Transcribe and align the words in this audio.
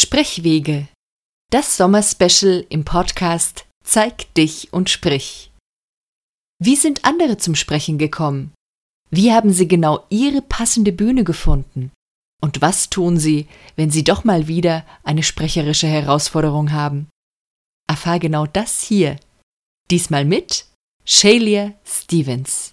Sprechwege. 0.00 0.86
Das 1.50 1.76
Sommerspecial 1.76 2.64
im 2.68 2.84
Podcast 2.84 3.66
Zeig 3.82 4.32
dich 4.34 4.72
und 4.72 4.90
sprich. 4.90 5.50
Wie 6.62 6.76
sind 6.76 7.04
andere 7.04 7.36
zum 7.36 7.56
Sprechen 7.56 7.98
gekommen? 7.98 8.54
Wie 9.10 9.32
haben 9.32 9.52
sie 9.52 9.66
genau 9.66 10.06
ihre 10.08 10.40
passende 10.40 10.92
Bühne 10.92 11.24
gefunden? 11.24 11.90
Und 12.40 12.62
was 12.62 12.90
tun 12.90 13.16
sie, 13.16 13.48
wenn 13.74 13.90
sie 13.90 14.04
doch 14.04 14.22
mal 14.22 14.46
wieder 14.46 14.86
eine 15.02 15.24
sprecherische 15.24 15.88
Herausforderung 15.88 16.70
haben? 16.70 17.08
Erfahr 17.88 18.20
genau 18.20 18.46
das 18.46 18.80
hier. 18.80 19.18
Diesmal 19.90 20.24
mit 20.24 20.66
Shalia 21.04 21.74
Stevens. 21.84 22.72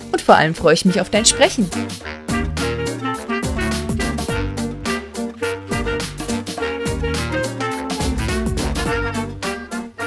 und 0.11 0.21
vor 0.21 0.35
allem 0.35 0.55
freue 0.55 0.73
ich 0.73 0.85
mich 0.85 0.99
auf 1.01 1.09
dein 1.09 1.25
Sprechen. 1.25 1.69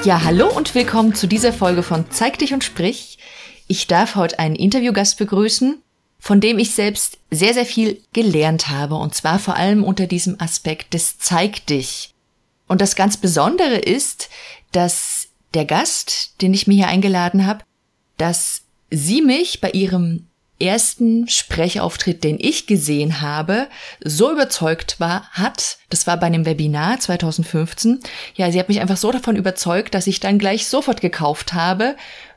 Ja, 0.05 0.22
hallo 0.22 0.50
und 0.55 0.75
willkommen 0.75 1.14
zu 1.14 1.27
dieser 1.27 1.52
Folge 1.52 1.82
von 1.82 2.10
Zeig 2.10 2.38
dich 2.38 2.52
und 2.52 2.62
sprich. 2.62 3.19
Ich 3.69 3.86
darf 3.86 4.16
heute 4.16 4.38
einen 4.38 4.55
Interviewgast 4.55 5.16
begrüßen, 5.16 5.80
von 6.19 6.41
dem 6.42 6.58
ich 6.58 6.75
selbst 6.75 7.16
sehr, 7.30 7.55
sehr 7.55 7.64
viel 7.64 8.02
gelernt 8.12 8.69
habe. 8.69 8.97
Und 8.97 9.14
zwar 9.14 9.38
vor 9.38 9.56
allem 9.56 9.82
unter 9.82 10.06
diesem 10.06 10.38
Aspekt 10.41 10.92
des 10.92 11.19
Zeig 11.19 11.64
dich. 11.66 12.12
Und 12.69 12.82
das 12.82 12.97
ganz 12.97 13.16
Besondere 13.16 13.77
ist, 13.77 14.28
dass 14.72 15.28
der 15.55 15.64
Gast, 15.64 16.34
den 16.42 16.52
ich 16.52 16.66
mir 16.66 16.75
hier 16.75 16.88
eingeladen 16.88 17.47
habe, 17.47 17.64
dass 18.19 18.63
sie 18.90 19.22
mich 19.22 19.60
bei 19.60 19.70
ihrem 19.70 20.27
ersten 20.60 21.28
Sprechauftritt, 21.28 22.22
den 22.22 22.38
ich 22.40 22.66
gesehen 22.66 23.20
habe, 23.20 23.66
so 24.02 24.30
überzeugt 24.30 25.00
war, 25.00 25.28
hat, 25.32 25.78
das 25.91 26.06
war 26.06 26.16
bei 26.16 26.26
einem 26.26 26.46
Webinar 26.46 27.00
2015, 27.00 28.00
ja, 28.36 28.50
sie 28.50 28.60
hat 28.60 28.68
mich 28.68 28.80
einfach 28.80 28.96
so 28.96 29.10
davon 29.10 29.36
überzeugt, 29.36 29.94
dass 29.94 30.06
ich 30.06 30.20
dann 30.20 30.38
gleich 30.38 30.66
sofort 30.66 31.00
gekauft 31.00 31.54
habe, 31.54 31.96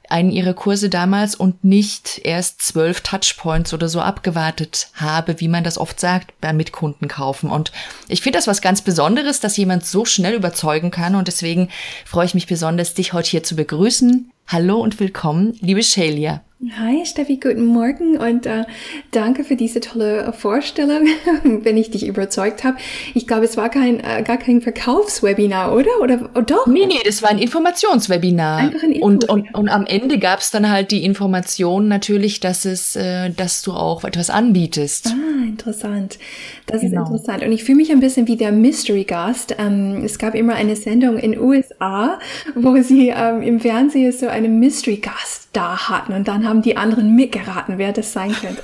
einen 0.09 0.31
ihrer 0.31 0.53
Kurse 0.53 0.89
damals 0.89 1.35
und 1.35 1.63
nicht 1.63 2.21
erst 2.23 2.61
zwölf 2.61 3.01
Touchpoints 3.01 3.73
oder 3.73 3.89
so 3.89 3.99
abgewartet 3.99 4.87
habe, 4.93 5.39
wie 5.39 5.49
man 5.49 5.63
das 5.63 5.77
oft 5.77 5.99
sagt 5.99 6.39
beim 6.39 6.57
Mitkunden 6.57 7.07
kaufen. 7.07 7.49
Und 7.49 7.71
ich 8.07 8.21
finde 8.21 8.37
das 8.37 8.47
was 8.47 8.61
ganz 8.61 8.81
Besonderes, 8.81 9.41
dass 9.41 9.57
jemand 9.57 9.85
so 9.85 10.05
schnell 10.05 10.33
überzeugen 10.33 10.91
kann 10.91 11.15
und 11.15 11.27
deswegen 11.27 11.69
freue 12.05 12.25
ich 12.25 12.33
mich 12.33 12.47
besonders, 12.47 12.93
dich 12.93 13.13
heute 13.13 13.29
hier 13.29 13.43
zu 13.43 13.55
begrüßen. 13.55 14.31
Hallo 14.49 14.79
und 14.79 14.97
willkommen, 15.01 15.57
liebe 15.59 15.83
Shalia. 15.83 16.41
Hi 16.59 17.05
Steffi, 17.05 17.35
guten 17.37 17.65
Morgen 17.65 18.17
und 18.17 18.47
äh, 18.47 18.63
danke 19.11 19.43
für 19.43 19.55
diese 19.55 19.79
tolle 19.79 20.33
Vorstellung, 20.33 21.05
wenn 21.43 21.77
ich 21.77 21.91
dich 21.91 22.07
überzeugt 22.07 22.63
habe. 22.63 22.77
Ich 23.13 23.27
glaube, 23.27 23.45
es 23.45 23.57
war 23.57 23.69
kein 23.69 23.99
äh, 23.99 24.23
gar 24.23 24.37
kein 24.37 24.61
Verkaufswebinar, 24.61 25.71
oder? 25.71 25.91
Oder 26.01 26.31
oh, 26.33 26.41
doch? 26.41 26.65
Nee, 26.65 26.87
nee, 26.87 26.97
das 27.05 27.21
war 27.21 27.29
ein 27.29 27.37
Informationswebinar. 27.37 28.57
Einfach 28.57 28.81
ein 28.81 28.93
Info 28.93 29.05
und, 29.05 29.29
und, 29.29 29.53
und 29.53 29.69
am 29.69 29.85
Ende 29.85 30.17
gab 30.17 30.39
es 30.39 30.49
dann 30.49 30.67
halt 30.67 30.89
die 30.89 31.05
Information 31.05 31.87
natürlich, 31.87 32.39
dass 32.39 32.65
es, 32.65 32.95
äh, 32.95 33.29
dass 33.29 33.61
du 33.61 33.73
auch 33.73 34.03
etwas 34.03 34.31
anbietest. 34.31 35.09
Ah, 35.09 35.45
interessant. 35.45 36.17
Das 36.65 36.81
genau. 36.81 37.03
ist 37.03 37.07
interessant. 37.09 37.43
Und 37.43 37.51
ich 37.51 37.65
fühle 37.65 37.77
mich 37.77 37.91
ein 37.91 37.99
bisschen 37.99 38.27
wie 38.27 38.35
der 38.35 38.51
Mystery 38.51 39.03
Gast. 39.03 39.55
Ähm, 39.59 40.01
es 40.03 40.17
gab 40.17 40.33
immer 40.33 40.55
eine 40.55 40.75
Sendung 40.75 41.19
in 41.19 41.39
USA, 41.39 42.17
wo 42.55 42.81
sie 42.81 43.13
ähm, 43.15 43.43
im 43.43 43.59
Fernsehen 43.59 44.11
so 44.11 44.27
einen 44.27 44.59
Mystery 44.59 44.97
Gast 44.97 45.49
da 45.53 45.89
hatten 45.89 46.13
und 46.13 46.27
dann 46.27 46.46
haben 46.47 46.61
die 46.61 46.77
anderen 46.77 47.15
mitgeraten, 47.15 47.77
wer 47.77 47.93
das 47.93 48.13
sein 48.13 48.33
könnte. 48.33 48.63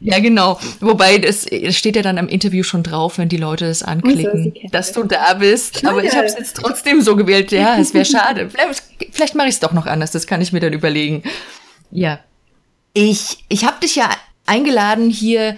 ja, 0.00 0.18
genau. 0.20 0.58
Wobei 0.80 1.18
das, 1.18 1.46
steht 1.70 1.96
ja 1.96 2.02
dann 2.02 2.18
am 2.18 2.28
Interview 2.28 2.62
schon 2.62 2.82
drauf, 2.82 3.18
wenn 3.18 3.28
die 3.28 3.36
Leute 3.36 3.66
das 3.66 3.82
anklicken, 3.82 4.52
so, 4.54 4.68
dass 4.70 4.92
du 4.92 5.04
da 5.04 5.34
bist. 5.34 5.84
Aber 5.86 6.04
ich 6.04 6.14
habe 6.14 6.26
es 6.26 6.36
jetzt 6.36 6.56
trotzdem 6.56 7.00
so 7.00 7.16
gewählt. 7.16 7.52
Ja, 7.52 7.78
es 7.78 7.94
wäre 7.94 8.04
schade. 8.06 8.50
Vielleicht, 8.50 8.82
vielleicht 9.10 9.34
mache 9.34 9.48
ich 9.48 9.54
es 9.54 9.60
doch 9.60 9.72
noch 9.72 9.86
anders. 9.86 10.10
Das 10.10 10.26
kann 10.26 10.40
ich 10.40 10.52
mir 10.52 10.60
dann 10.60 10.72
überlegen. 10.72 11.22
Ja. 11.90 12.20
Ich, 12.92 13.44
ich 13.48 13.64
habe 13.64 13.80
dich 13.80 13.96
ja 13.96 14.10
eingeladen 14.46 15.10
hier, 15.10 15.56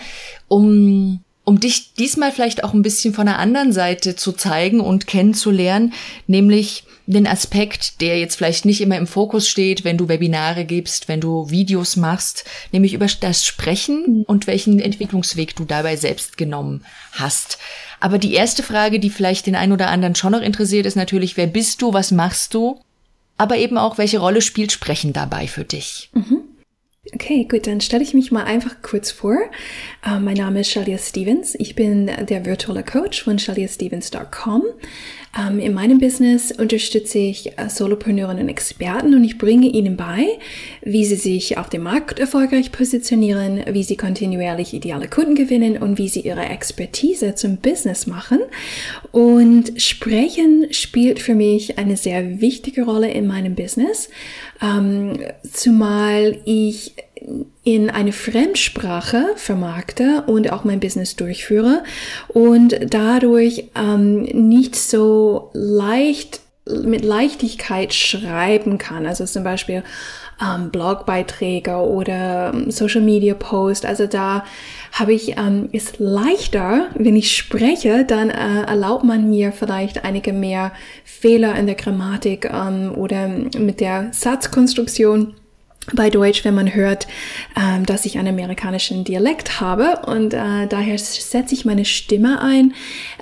um 0.49 1.21
um 1.44 1.59
dich 1.59 1.94
diesmal 1.94 2.31
vielleicht 2.31 2.62
auch 2.62 2.72
ein 2.72 2.83
bisschen 2.83 3.15
von 3.15 3.27
der 3.27 3.39
anderen 3.39 3.72
Seite 3.72 4.15
zu 4.15 4.33
zeigen 4.33 4.81
und 4.81 5.06
kennenzulernen, 5.06 5.93
nämlich 6.27 6.84
den 7.06 7.26
Aspekt, 7.26 8.00
der 8.00 8.18
jetzt 8.18 8.36
vielleicht 8.36 8.64
nicht 8.64 8.80
immer 8.80 8.96
im 8.96 9.06
Fokus 9.06 9.48
steht, 9.48 9.84
wenn 9.84 9.98
du 9.98 10.08
Webinare 10.08 10.64
gibst, 10.64 11.08
wenn 11.08 11.20
du 11.20 11.50
Videos 11.50 11.96
machst, 11.96 12.44
nämlich 12.70 12.94
über 12.94 13.06
das 13.20 13.44
Sprechen 13.44 14.18
mhm. 14.18 14.22
und 14.22 14.46
welchen 14.46 14.80
Entwicklungsweg 14.80 15.56
du 15.56 15.64
dabei 15.64 15.96
selbst 15.96 16.36
genommen 16.36 16.84
hast. 17.12 17.58
Aber 18.00 18.18
die 18.18 18.34
erste 18.34 18.62
Frage, 18.62 19.00
die 19.00 19.10
vielleicht 19.10 19.46
den 19.46 19.54
einen 19.56 19.72
oder 19.72 19.88
anderen 19.88 20.14
schon 20.14 20.32
noch 20.32 20.42
interessiert, 20.42 20.86
ist 20.86 20.96
natürlich, 20.96 21.36
wer 21.36 21.46
bist 21.46 21.82
du, 21.82 21.92
was 21.92 22.10
machst 22.10 22.54
du? 22.54 22.80
Aber 23.36 23.56
eben 23.56 23.78
auch, 23.78 23.98
welche 23.98 24.18
Rolle 24.18 24.41
spielt 24.41 24.72
Sprechen 24.72 25.12
dabei 25.12 25.46
für 25.46 25.64
dich? 25.64 26.10
Mhm. 26.14 26.42
Okay, 27.14 27.46
gut, 27.50 27.66
dann 27.66 27.80
stelle 27.80 28.04
ich 28.04 28.14
mich 28.14 28.30
mal 28.30 28.44
einfach 28.44 28.76
kurz 28.80 29.10
vor. 29.10 29.36
Uh, 30.06 30.20
mein 30.20 30.36
Name 30.36 30.60
ist 30.60 30.70
Shalia 30.70 30.98
Stevens. 30.98 31.56
Ich 31.58 31.74
bin 31.74 32.06
der 32.06 32.46
virtuelle 32.46 32.84
Coach 32.84 33.24
von 33.24 33.41
shaliastevens.com. 33.41 34.62
Um, 35.34 35.59
in 35.59 35.72
meinem 35.72 35.98
Business 35.98 36.53
unterstütze 36.53 37.16
ich 37.16 37.53
uh, 37.59 37.66
Solopreneurinnen 37.66 38.43
und 38.43 38.48
Experten 38.50 39.15
und 39.15 39.25
ich 39.25 39.38
bringe 39.38 39.66
ihnen 39.66 39.97
bei, 39.97 40.26
wie 40.82 41.06
sie 41.06 41.16
sich 41.16 41.56
auf 41.56 41.70
dem 41.70 41.84
Markt 41.84 42.19
erfolgreich 42.19 42.70
positionieren, 42.70 43.65
wie 43.71 43.82
sie 43.82 43.97
kontinuierlich 43.97 44.75
ideale 44.75 45.09
Kunden 45.09 45.34
gewinnen 45.34 45.78
und 45.78 45.97
wie 45.97 46.10
sie 46.10 46.21
ihre 46.21 46.44
Expertise 46.44 47.34
zum 47.34 47.56
Business 47.56 48.06
machen. 48.06 48.41
Und 49.10 49.81
Sprechen 49.81 50.66
spielt 50.71 51.19
für 51.19 51.34
mich 51.34 51.78
eine 51.78 51.97
sehr 51.97 52.42
wichtige 52.42 52.82
Rolle 52.82 53.10
in 53.10 53.26
meinem 53.26 53.54
Business, 53.54 54.10
um, 54.60 55.19
zumal 55.50 56.37
ich 56.44 56.92
in 57.65 57.91
eine 57.91 58.12
Fremdsprache 58.12 59.27
vermarkte 59.37 60.25
und 60.27 60.53
auch 60.53 60.65
mein 60.65 60.81
Business 60.81 61.16
durchführe 61.16 61.84
und 62.28 62.78
dadurch 62.88 63.71
ähm, 63.77 64.22
nicht 64.22 64.77
so 64.77 65.50
leicht 65.53 66.41
mit 66.66 67.05
Leichtigkeit 67.05 67.93
schreiben 67.93 68.78
kann. 68.78 69.06
Also 69.06 69.25
zum 69.25 69.43
Beispiel 69.43 69.83
ähm, 70.41 70.71
Blogbeiträge 70.71 71.77
oder 71.77 72.53
ähm, 72.55 72.71
Social 72.71 73.00
Media 73.00 73.34
Post. 73.34 73.84
Also 73.84 74.06
da 74.06 74.44
habe 74.93 75.12
ich 75.12 75.37
ähm, 75.37 75.69
ist 75.72 75.99
leichter, 75.99 76.89
wenn 76.94 77.16
ich 77.16 77.37
spreche, 77.37 78.04
dann 78.04 78.31
äh, 78.31 78.62
erlaubt 78.62 79.04
man 79.04 79.28
mir 79.28 79.53
vielleicht 79.53 80.04
einige 80.04 80.33
mehr 80.33 80.72
Fehler 81.04 81.54
in 81.56 81.66
der 81.66 81.75
Grammatik 81.77 82.50
ähm, 82.53 82.93
oder 82.94 83.28
mit 83.28 83.81
der 83.81 84.09
Satzkonstruktion 84.12 85.34
bei 85.92 86.10
Deutsch, 86.10 86.44
wenn 86.44 86.54
man 86.54 86.74
hört, 86.74 87.08
ähm, 87.56 87.84
dass 87.86 88.06
ich 88.06 88.18
einen 88.18 88.38
amerikanischen 88.38 89.04
Dialekt 89.04 89.60
habe 89.60 90.02
und 90.06 90.32
äh, 90.32 90.66
daher 90.68 90.98
setze 90.98 91.54
ich 91.54 91.64
meine 91.64 91.84
Stimme 91.84 92.40
ein 92.40 92.74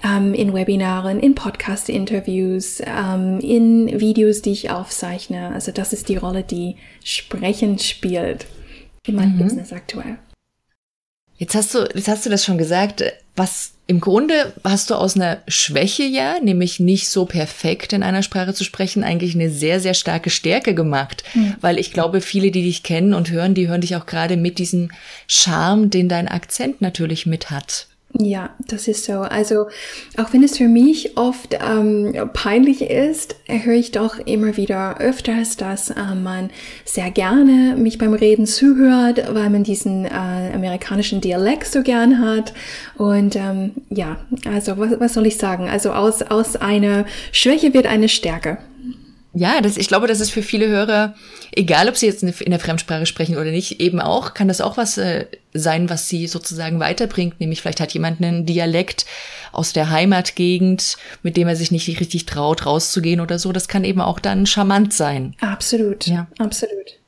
ähm, 0.05 0.35
in 0.35 0.53
Webinaren, 0.53 1.21
in 1.21 1.35
Podcast-Interviews, 1.35 2.83
ähm, 2.85 3.41
in 3.41 4.01
Videos, 4.01 4.43
die 4.43 4.53
ich 4.53 4.71
aufzeichne. 4.71 5.51
Also 5.55 5.73
das 5.73 5.93
ist 5.93 6.09
die 6.09 6.17
Rolle, 6.17 6.43
die 6.43 6.77
Sprechen 7.03 7.79
spielt 7.79 8.47
in 9.07 9.17
meinem 9.17 9.37
mhm. 9.37 9.45
Business 9.45 9.73
aktuell. 9.73 10.19
Jetzt 11.39 11.55
hast 11.55 11.75
du, 11.75 11.89
jetzt 11.95 12.09
hast 12.09 12.27
du 12.27 12.31
das 12.31 12.45
schon 12.45 12.59
gesagt, 12.59 13.03
was 13.41 13.73
im 13.87 14.01
Grunde 14.01 14.53
hast 14.63 14.91
du 14.91 14.95
aus 14.95 15.17
einer 15.17 15.39
Schwäche 15.49 16.05
ja, 16.05 16.39
nämlich 16.41 16.79
nicht 16.79 17.09
so 17.09 17.25
perfekt 17.25 17.93
in 17.95 18.03
einer 18.03 18.23
Sprache 18.23 18.53
zu 18.53 18.63
sprechen, 18.63 19.03
eigentlich 19.03 19.35
eine 19.35 19.51
sehr, 19.51 19.81
sehr 19.81 19.95
starke 19.95 20.31
Stärke 20.31 20.75
gemacht. 20.75 21.25
Mhm. 21.35 21.57
Weil 21.61 21.79
ich 21.79 21.93
glaube, 21.93 22.21
viele, 22.21 22.51
die 22.51 22.63
dich 22.63 22.83
kennen 22.83 23.15
und 23.15 23.31
hören, 23.31 23.55
die 23.55 23.67
hören 23.67 23.81
dich 23.81 23.97
auch 23.97 24.07
gerade 24.07 24.37
mit 24.37 24.59
diesem 24.59 24.91
Charme, 25.27 25.89
den 25.91 26.09
dein 26.09 26.29
Akzent 26.29 26.83
natürlich 26.83 27.27
mit 27.27 27.51
hat. 27.51 27.89
Ja, 28.23 28.51
das 28.69 28.87
ist 28.87 29.05
so. 29.05 29.21
Also 29.21 29.69
auch 30.19 30.35
wenn 30.35 30.43
es 30.43 30.59
für 30.59 30.69
mich 30.69 31.17
oft 31.17 31.55
ähm, 31.55 32.15
peinlich 32.35 32.83
ist, 32.83 33.37
höre 33.47 33.77
ich 33.77 33.93
doch 33.93 34.19
immer 34.19 34.59
wieder 34.59 34.99
öfters, 34.99 35.57
dass 35.57 35.89
äh, 35.89 36.15
man 36.15 36.51
sehr 36.85 37.11
gerne 37.11 37.77
mich 37.79 37.97
beim 37.97 38.13
Reden 38.13 38.45
zuhört, 38.45 39.35
weil 39.35 39.49
man 39.49 39.65
diesen 39.65 40.05
äh, 40.05 40.11
amerikanischen 40.11 41.23
Dialekt 41.23 41.69
so 41.69 41.83
gern 41.83 42.21
hat. 42.21 42.53
Und 42.99 43.37
ähm, 43.37 43.73
ja, 43.89 44.19
also 44.45 44.77
was, 44.77 45.01
was 45.01 45.15
soll 45.15 45.25
ich 45.25 45.39
sagen? 45.39 45.71
Also 45.71 45.93
aus, 45.93 46.21
aus 46.21 46.57
einer 46.57 47.07
Schwäche 47.33 47.73
wird 47.73 47.87
eine 47.87 48.11
Stärke. 48.11 48.59
Ja, 49.33 49.61
das, 49.61 49.77
ich 49.77 49.87
glaube, 49.87 50.09
das 50.09 50.19
ist 50.19 50.31
für 50.31 50.43
viele 50.43 50.67
Hörer, 50.67 51.15
egal 51.53 51.89
ob 51.89 51.97
sie 51.97 52.07
jetzt 52.07 52.23
in 52.23 52.51
der 52.51 52.59
Fremdsprache 52.59 53.07
sprechen 53.07 53.37
oder 53.37 53.53
nicht, 53.53 53.81
eben 53.81 54.01
auch, 54.01 54.35
kann 54.35 54.49
das 54.49 54.61
auch 54.61 54.77
was 54.77 54.99
äh, 54.99 55.27
sein, 55.55 55.89
was 55.89 56.09
sie 56.09 56.27
sozusagen 56.27 56.81
weiterbringt. 56.81 57.39
Nämlich 57.39 57.61
vielleicht 57.61 57.81
hat 57.81 57.95
jemand 57.95 58.21
einen 58.21 58.45
Dialekt 58.45 59.07
aus 59.53 59.73
der 59.73 59.91
Heimatgegend, 59.91 60.97
mit 61.23 61.37
dem 61.37 61.47
er 61.47 61.55
sich 61.55 61.71
nicht 61.71 61.89
richtig 62.01 62.27
traut, 62.27 62.67
rauszugehen 62.67 63.21
oder 63.21 63.39
so. 63.39 63.53
Das 63.53 63.69
kann 63.69 63.85
eben 63.85 64.01
auch 64.01 64.19
dann 64.19 64.47
charmant 64.47 64.93
sein. 64.93 65.37
Absolut. 65.41 66.07
Ja, 66.07 66.27
absolut. 66.39 66.99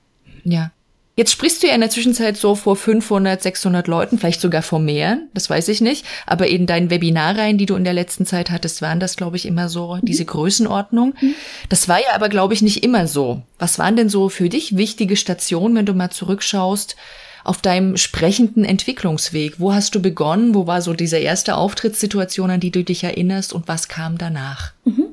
Ja. 0.44 0.70
Jetzt 1.14 1.32
sprichst 1.32 1.62
du 1.62 1.66
ja 1.66 1.74
in 1.74 1.82
der 1.82 1.90
Zwischenzeit 1.90 2.38
so 2.38 2.54
vor 2.54 2.74
500, 2.74 3.42
600 3.42 3.86
Leuten, 3.86 4.18
vielleicht 4.18 4.40
sogar 4.40 4.62
vor 4.62 4.78
mehr, 4.78 5.18
das 5.34 5.50
weiß 5.50 5.68
ich 5.68 5.82
nicht. 5.82 6.06
Aber 6.26 6.46
in 6.46 6.66
deinen 6.66 6.88
Webinarreihen, 6.88 7.58
die 7.58 7.66
du 7.66 7.74
in 7.76 7.84
der 7.84 7.92
letzten 7.92 8.24
Zeit 8.24 8.50
hattest, 8.50 8.80
waren 8.80 8.98
das, 8.98 9.16
glaube 9.16 9.36
ich, 9.36 9.44
immer 9.44 9.68
so 9.68 9.96
mhm. 9.96 10.00
diese 10.02 10.24
Größenordnung. 10.24 11.14
Mhm. 11.20 11.34
Das 11.68 11.86
war 11.86 11.98
ja 11.98 12.14
aber, 12.14 12.30
glaube 12.30 12.54
ich, 12.54 12.62
nicht 12.62 12.82
immer 12.82 13.06
so. 13.06 13.42
Was 13.58 13.78
waren 13.78 13.96
denn 13.96 14.08
so 14.08 14.30
für 14.30 14.48
dich 14.48 14.78
wichtige 14.78 15.16
Stationen, 15.16 15.76
wenn 15.76 15.86
du 15.86 15.92
mal 15.92 16.10
zurückschaust, 16.10 16.96
auf 17.44 17.60
deinem 17.60 17.98
sprechenden 17.98 18.64
Entwicklungsweg? 18.64 19.60
Wo 19.60 19.74
hast 19.74 19.94
du 19.94 20.00
begonnen? 20.00 20.54
Wo 20.54 20.66
war 20.66 20.80
so 20.80 20.94
diese 20.94 21.18
erste 21.18 21.56
Auftrittssituation, 21.56 22.50
an 22.50 22.60
die 22.60 22.70
du 22.70 22.84
dich 22.84 23.04
erinnerst? 23.04 23.52
Und 23.52 23.68
was 23.68 23.88
kam 23.88 24.16
danach? 24.16 24.72
Mhm. 24.84 25.08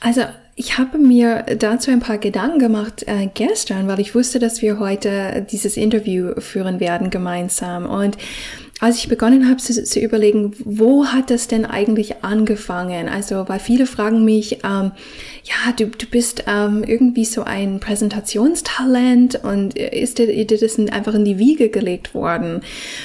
Also 0.00 0.22
ich 0.56 0.78
habe 0.78 0.98
mir 0.98 1.44
dazu 1.58 1.90
ein 1.90 2.00
paar 2.00 2.18
Gedanken 2.18 2.58
gemacht 2.58 3.04
äh, 3.06 3.28
gestern, 3.32 3.88
weil 3.88 4.00
ich 4.00 4.14
wusste, 4.14 4.38
dass 4.38 4.62
wir 4.62 4.78
heute 4.78 5.44
dieses 5.50 5.76
Interview 5.76 6.40
führen 6.40 6.78
werden 6.78 7.10
gemeinsam. 7.10 7.86
Und 7.86 8.16
als 8.80 8.98
ich 8.98 9.08
begonnen 9.08 9.48
habe 9.48 9.58
zu, 9.58 9.84
zu, 9.84 10.00
überlegen, 10.00 10.52
wo 10.64 11.06
hat 11.06 11.30
das 11.30 11.46
denn 11.46 11.64
eigentlich 11.64 12.24
angefangen? 12.24 13.08
Also, 13.08 13.48
weil 13.48 13.60
viele 13.60 13.86
fragen 13.86 14.24
mich, 14.24 14.64
ähm, 14.64 14.90
ja, 15.44 15.72
du, 15.76 15.86
du 15.86 16.06
bist 16.06 16.44
ähm, 16.48 16.82
irgendwie 16.84 17.24
so 17.24 17.44
ein 17.44 17.78
Präsentationstalent 17.78 19.44
und 19.44 19.78
ist 19.78 20.18
dir, 20.18 20.26
dir 20.44 20.58
das 20.58 20.76
einfach 20.78 21.14
in 21.14 21.24
die 21.24 21.38
Wiege 21.38 21.68
gelegt 21.68 22.14
worden? 22.14 22.62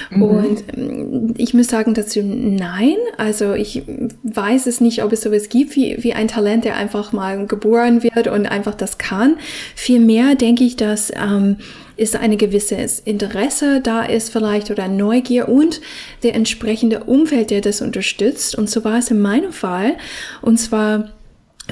Mhm. 0.10 0.22
Und 0.24 0.64
ähm, 0.76 1.34
ich 1.38 1.54
muss 1.54 1.68
sagen 1.68 1.94
dazu, 1.94 2.22
nein. 2.24 2.98
Also 3.18 3.54
ich 3.54 3.84
weiß 4.24 4.66
es 4.66 4.82
nicht, 4.82 5.04
ob 5.04 5.14
es 5.14 5.22
sowas 5.22 5.50
gibt 5.50 5.76
wie, 5.76 6.04
wie 6.04 6.14
ein 6.14 6.28
Talent, 6.28 6.66
der 6.66 6.78
einfach 6.78 7.12
mal 7.12 7.46
geboren 7.46 8.02
wird 8.02 8.28
und 8.28 8.48
einfach 8.48 8.74
das 8.74 8.98
kann. 8.98 9.38
Vielmehr 9.76 10.34
denke 10.34 10.64
ich, 10.64 10.78
dass 10.78 11.12
ähm, 11.12 11.58
ist 12.00 12.16
eine 12.16 12.38
gewisses 12.38 13.00
Interesse 13.00 13.82
da 13.82 14.04
ist 14.04 14.32
vielleicht 14.32 14.72
oder 14.72 14.88
Neugier 14.88 15.50
und 15.50 15.82
der 16.24 16.36
entsprechende 16.36 17.04
Umfeld, 17.04 17.52
der 17.52 17.62
das 17.62 17.82
unterstützt. 17.82 18.56
Und 18.56 18.70
so 18.70 18.84
war 18.84 18.98
es 18.98 19.12
in 19.12 19.22
meinem 19.22 19.52
Fall. 19.52 19.98
Und 20.42 20.58
zwar 20.58 21.10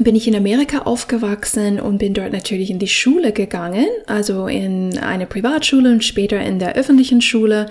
bin 0.03 0.15
ich 0.15 0.27
in 0.27 0.35
Amerika 0.35 0.79
aufgewachsen 0.79 1.79
und 1.79 1.97
bin 1.97 2.13
dort 2.13 2.31
natürlich 2.31 2.69
in 2.69 2.79
die 2.79 2.87
Schule 2.87 3.31
gegangen, 3.31 3.87
also 4.05 4.47
in 4.47 4.97
eine 4.99 5.25
Privatschule 5.25 5.91
und 5.91 6.03
später 6.03 6.39
in 6.39 6.59
der 6.59 6.75
öffentlichen 6.75 7.21
Schule. 7.21 7.67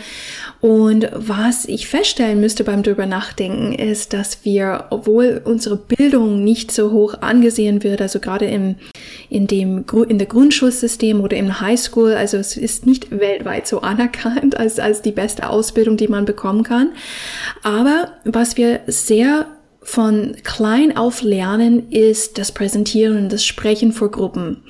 Und 0.61 1.09
was 1.13 1.67
ich 1.67 1.87
feststellen 1.87 2.41
müsste 2.41 2.65
beim 2.65 2.83
drüber 2.83 3.07
nachdenken, 3.07 3.73
ist, 3.73 4.13
dass 4.13 4.45
wir, 4.45 4.87
obwohl 4.91 5.41
unsere 5.45 5.77
Bildung 5.77 6.43
nicht 6.43 6.73
so 6.73 6.91
hoch 6.91 7.21
angesehen 7.21 7.83
wird, 7.83 8.01
also 8.01 8.19
gerade 8.19 8.47
im, 8.47 8.77
in 9.31 9.47
dem, 9.47 9.85
in 10.09 10.19
der 10.19 10.27
Grundschulsystem 10.27 11.21
oder 11.21 11.37
im 11.37 11.61
Highschool, 11.61 12.15
also 12.15 12.37
es 12.39 12.57
ist 12.57 12.87
nicht 12.87 13.11
weltweit 13.11 13.67
so 13.67 13.83
anerkannt 13.83 14.57
als, 14.57 14.79
als 14.79 15.03
die 15.03 15.13
beste 15.13 15.49
Ausbildung, 15.49 15.97
die 15.97 16.09
man 16.09 16.25
bekommen 16.25 16.63
kann. 16.63 16.91
Aber 17.63 18.13
was 18.25 18.57
wir 18.57 18.81
sehr 18.87 19.47
von 19.87 20.35
klein 20.43 20.97
auf 20.97 21.23
lernen 21.23 21.91
ist 21.91 22.39
das 22.39 22.51
Präsentieren 22.51 23.17
und 23.17 23.33
das 23.33 23.45
Sprechen 23.45 23.93
vor 23.93 24.11
Gruppen. 24.11 24.65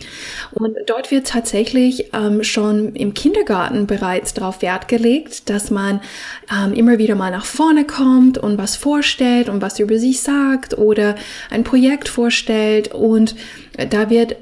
Und 0.52 0.76
dort 0.86 1.10
wird 1.10 1.26
tatsächlich 1.26 2.12
ähm, 2.12 2.44
schon 2.44 2.94
im 2.94 3.14
Kindergarten 3.14 3.86
bereits 3.86 4.34
darauf 4.34 4.60
Wert 4.60 4.88
gelegt, 4.88 5.48
dass 5.48 5.70
man 5.70 6.02
ähm, 6.52 6.74
immer 6.74 6.98
wieder 6.98 7.14
mal 7.14 7.30
nach 7.30 7.46
vorne 7.46 7.86
kommt 7.86 8.36
und 8.36 8.58
was 8.58 8.76
vorstellt 8.76 9.48
und 9.48 9.62
was 9.62 9.80
über 9.80 9.98
sich 9.98 10.20
sagt 10.20 10.76
oder 10.76 11.14
ein 11.48 11.64
Projekt 11.64 12.10
vorstellt. 12.10 12.92
Und 12.92 13.34
da 13.88 14.10
wird 14.10 14.36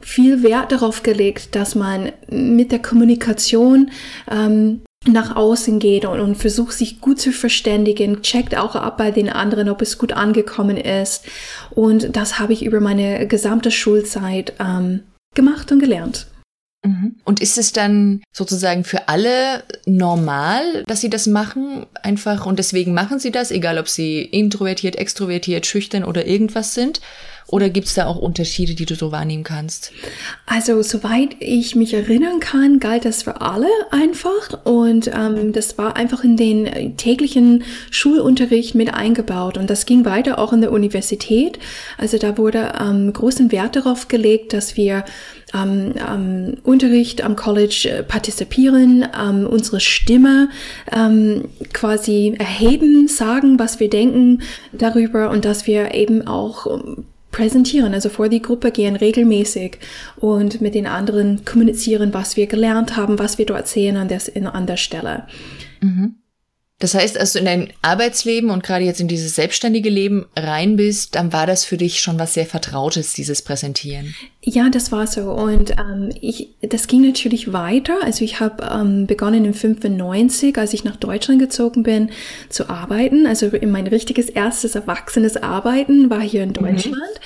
viel 0.00 0.42
Wert 0.42 0.72
darauf 0.72 1.02
gelegt, 1.02 1.54
dass 1.54 1.74
man 1.74 2.12
mit 2.30 2.72
der 2.72 2.78
Kommunikation 2.78 3.90
ähm, 4.30 4.80
nach 5.06 5.36
außen 5.36 5.78
geht 5.78 6.04
und, 6.04 6.20
und 6.20 6.34
versucht 6.34 6.72
sich 6.72 7.00
gut 7.00 7.20
zu 7.20 7.32
verständigen, 7.32 8.22
checkt 8.22 8.56
auch 8.56 8.74
ab 8.74 8.98
bei 8.98 9.10
den 9.10 9.28
anderen, 9.28 9.68
ob 9.68 9.80
es 9.80 9.98
gut 9.98 10.12
angekommen 10.12 10.76
ist. 10.76 11.24
Und 11.70 12.16
das 12.16 12.38
habe 12.38 12.52
ich 12.52 12.64
über 12.64 12.80
meine 12.80 13.26
gesamte 13.26 13.70
Schulzeit 13.70 14.54
ähm, 14.58 15.02
gemacht 15.34 15.70
und 15.72 15.78
gelernt. 15.78 16.26
Mhm. 16.84 17.16
Und 17.24 17.40
ist 17.40 17.58
es 17.58 17.72
dann 17.72 18.22
sozusagen 18.32 18.84
für 18.84 19.08
alle 19.08 19.64
normal, 19.86 20.84
dass 20.86 21.00
sie 21.00 21.10
das 21.10 21.26
machen? 21.26 21.86
Einfach 22.02 22.46
und 22.46 22.58
deswegen 22.58 22.94
machen 22.94 23.18
sie 23.18 23.32
das, 23.32 23.50
egal 23.50 23.78
ob 23.78 23.88
sie 23.88 24.22
introvertiert, 24.22 24.96
extrovertiert, 24.96 25.66
schüchtern 25.66 26.04
oder 26.04 26.26
irgendwas 26.26 26.74
sind? 26.74 27.00
Oder 27.50 27.70
gibt 27.70 27.86
es 27.86 27.94
da 27.94 28.06
auch 28.06 28.18
Unterschiede, 28.18 28.74
die 28.74 28.84
du 28.84 28.94
so 28.94 29.10
wahrnehmen 29.10 29.42
kannst? 29.42 29.92
Also 30.44 30.82
soweit 30.82 31.30
ich 31.40 31.74
mich 31.74 31.94
erinnern 31.94 32.40
kann, 32.40 32.78
galt 32.78 33.06
das 33.06 33.22
für 33.22 33.40
alle 33.40 33.68
einfach 33.90 34.64
und 34.64 35.08
ähm, 35.08 35.52
das 35.54 35.78
war 35.78 35.96
einfach 35.96 36.24
in 36.24 36.36
den 36.36 36.96
täglichen 36.98 37.64
Schulunterricht 37.90 38.74
mit 38.74 38.92
eingebaut 38.92 39.56
und 39.56 39.70
das 39.70 39.86
ging 39.86 40.04
weiter 40.04 40.38
auch 40.38 40.52
in 40.52 40.60
der 40.60 40.72
Universität. 40.72 41.58
Also 41.96 42.18
da 42.18 42.36
wurde 42.36 42.72
ähm, 42.78 43.14
großen 43.14 43.50
Wert 43.50 43.76
darauf 43.76 44.08
gelegt, 44.08 44.52
dass 44.52 44.76
wir 44.76 45.06
am, 45.52 45.94
am 46.06 46.54
Unterricht 46.64 47.22
am 47.22 47.34
College 47.34 47.88
äh, 47.90 48.02
partizipieren, 48.02 49.06
ähm, 49.18 49.46
unsere 49.46 49.80
Stimme 49.80 50.50
ähm, 50.94 51.48
quasi 51.72 52.34
erheben, 52.38 53.08
sagen, 53.08 53.58
was 53.58 53.80
wir 53.80 53.88
denken 53.88 54.42
darüber 54.72 55.30
und 55.30 55.46
dass 55.46 55.66
wir 55.66 55.94
eben 55.94 56.26
auch 56.26 56.66
präsentieren, 57.38 57.94
also 57.94 58.08
vor 58.08 58.28
die 58.28 58.42
Gruppe 58.42 58.72
gehen 58.72 58.96
regelmäßig 58.96 59.78
und 60.16 60.60
mit 60.60 60.74
den 60.74 60.86
anderen 60.86 61.44
kommunizieren, 61.44 62.12
was 62.12 62.36
wir 62.36 62.48
gelernt 62.48 62.96
haben, 62.96 63.20
was 63.20 63.38
wir 63.38 63.46
dort 63.46 63.68
sehen 63.68 63.96
an 63.96 64.08
der, 64.08 64.20
an 64.52 64.66
der 64.66 64.76
Stelle. 64.76 65.24
Mhm. 65.80 66.16
Das 66.80 66.94
heißt, 66.94 67.18
als 67.18 67.32
du 67.32 67.40
in 67.40 67.44
dein 67.44 67.72
Arbeitsleben 67.82 68.50
und 68.50 68.62
gerade 68.62 68.84
jetzt 68.84 69.00
in 69.00 69.08
dieses 69.08 69.34
selbstständige 69.34 69.90
Leben 69.90 70.26
rein 70.36 70.76
bist, 70.76 71.16
dann 71.16 71.32
war 71.32 71.44
das 71.44 71.64
für 71.64 71.76
dich 71.76 71.98
schon 71.98 72.20
was 72.20 72.34
sehr 72.34 72.46
Vertrautes, 72.46 73.14
dieses 73.14 73.42
Präsentieren. 73.42 74.14
Ja, 74.44 74.70
das 74.70 74.92
war 74.92 75.08
so. 75.08 75.32
Und 75.32 75.72
ähm, 75.72 76.10
ich, 76.20 76.50
das 76.62 76.86
ging 76.86 77.02
natürlich 77.02 77.52
weiter. 77.52 77.96
Also 78.04 78.24
ich 78.24 78.38
habe 78.38 78.64
ähm, 78.72 79.08
begonnen 79.08 79.44
im 79.44 79.54
95, 79.54 80.56
als 80.56 80.72
ich 80.72 80.84
nach 80.84 80.94
Deutschland 80.94 81.40
gezogen 81.40 81.82
bin, 81.82 82.10
zu 82.48 82.70
arbeiten. 82.70 83.26
Also 83.26 83.50
mein 83.66 83.88
richtiges 83.88 84.28
erstes 84.28 84.76
erwachsenes 84.76 85.36
Arbeiten 85.36 86.10
war 86.10 86.20
hier 86.20 86.44
in 86.44 86.50
mhm. 86.50 86.54
Deutschland. 86.54 87.20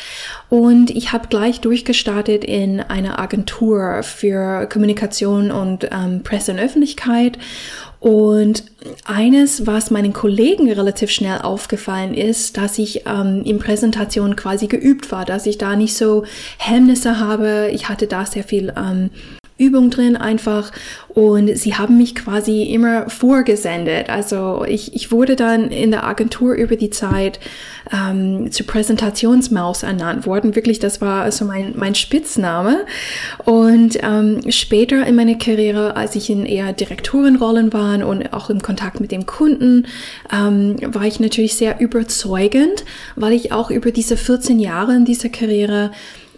Mhm. 0.50 0.58
Und 0.58 0.90
ich 0.90 1.12
habe 1.12 1.28
gleich 1.28 1.60
durchgestartet 1.60 2.42
in 2.42 2.80
einer 2.80 3.18
Agentur 3.18 4.02
für 4.02 4.66
Kommunikation 4.66 5.50
und 5.50 5.88
ähm, 5.92 6.22
Presse 6.22 6.52
und 6.52 6.58
Öffentlichkeit. 6.58 7.38
Und 8.02 8.64
eines, 9.04 9.64
was 9.64 9.92
meinen 9.92 10.12
Kollegen 10.12 10.68
relativ 10.68 11.08
schnell 11.12 11.38
aufgefallen 11.38 12.14
ist, 12.14 12.56
dass 12.56 12.76
ich 12.78 13.06
ähm, 13.06 13.42
in 13.44 13.60
Präsentation 13.60 14.34
quasi 14.34 14.66
geübt 14.66 15.12
war, 15.12 15.24
dass 15.24 15.46
ich 15.46 15.56
da 15.56 15.76
nicht 15.76 15.96
so 15.96 16.24
Hemmnisse 16.58 17.20
habe. 17.20 17.70
Ich 17.72 17.88
hatte 17.88 18.08
da 18.08 18.26
sehr 18.26 18.42
viel 18.42 18.72
ähm, 18.76 19.10
Übung 19.62 19.90
drin 19.90 20.16
einfach 20.16 20.72
und 21.08 21.56
sie 21.56 21.74
haben 21.74 21.98
mich 21.98 22.14
quasi 22.14 22.62
immer 22.62 23.08
vorgesendet. 23.10 24.08
Also 24.08 24.64
ich, 24.66 24.94
ich 24.94 25.12
wurde 25.12 25.36
dann 25.36 25.70
in 25.70 25.90
der 25.90 26.04
Agentur 26.04 26.54
über 26.54 26.76
die 26.76 26.90
Zeit 26.90 27.38
ähm, 27.92 28.50
zur 28.50 28.66
Präsentationsmaus 28.66 29.82
ernannt 29.82 30.26
worden. 30.26 30.56
Wirklich, 30.56 30.78
das 30.78 31.00
war 31.00 31.22
also 31.22 31.44
mein, 31.44 31.74
mein 31.76 31.94
Spitzname. 31.94 32.86
Und 33.44 33.98
ähm, 34.02 34.40
später 34.50 35.06
in 35.06 35.14
meiner 35.14 35.34
Karriere, 35.34 35.96
als 35.96 36.16
ich 36.16 36.30
in 36.30 36.46
eher 36.46 36.72
Direktorenrollen 36.72 37.72
war 37.72 38.06
und 38.06 38.32
auch 38.32 38.48
im 38.48 38.62
Kontakt 38.62 39.00
mit 39.00 39.12
dem 39.12 39.26
Kunden, 39.26 39.86
ähm, 40.32 40.76
war 40.94 41.04
ich 41.04 41.20
natürlich 41.20 41.54
sehr 41.56 41.80
überzeugend, 41.80 42.84
weil 43.16 43.32
ich 43.32 43.52
auch 43.52 43.70
über 43.70 43.90
diese 43.90 44.16
14 44.16 44.58
Jahre 44.58 44.94
in 44.94 45.04
dieser 45.04 45.28
Karriere 45.28 45.90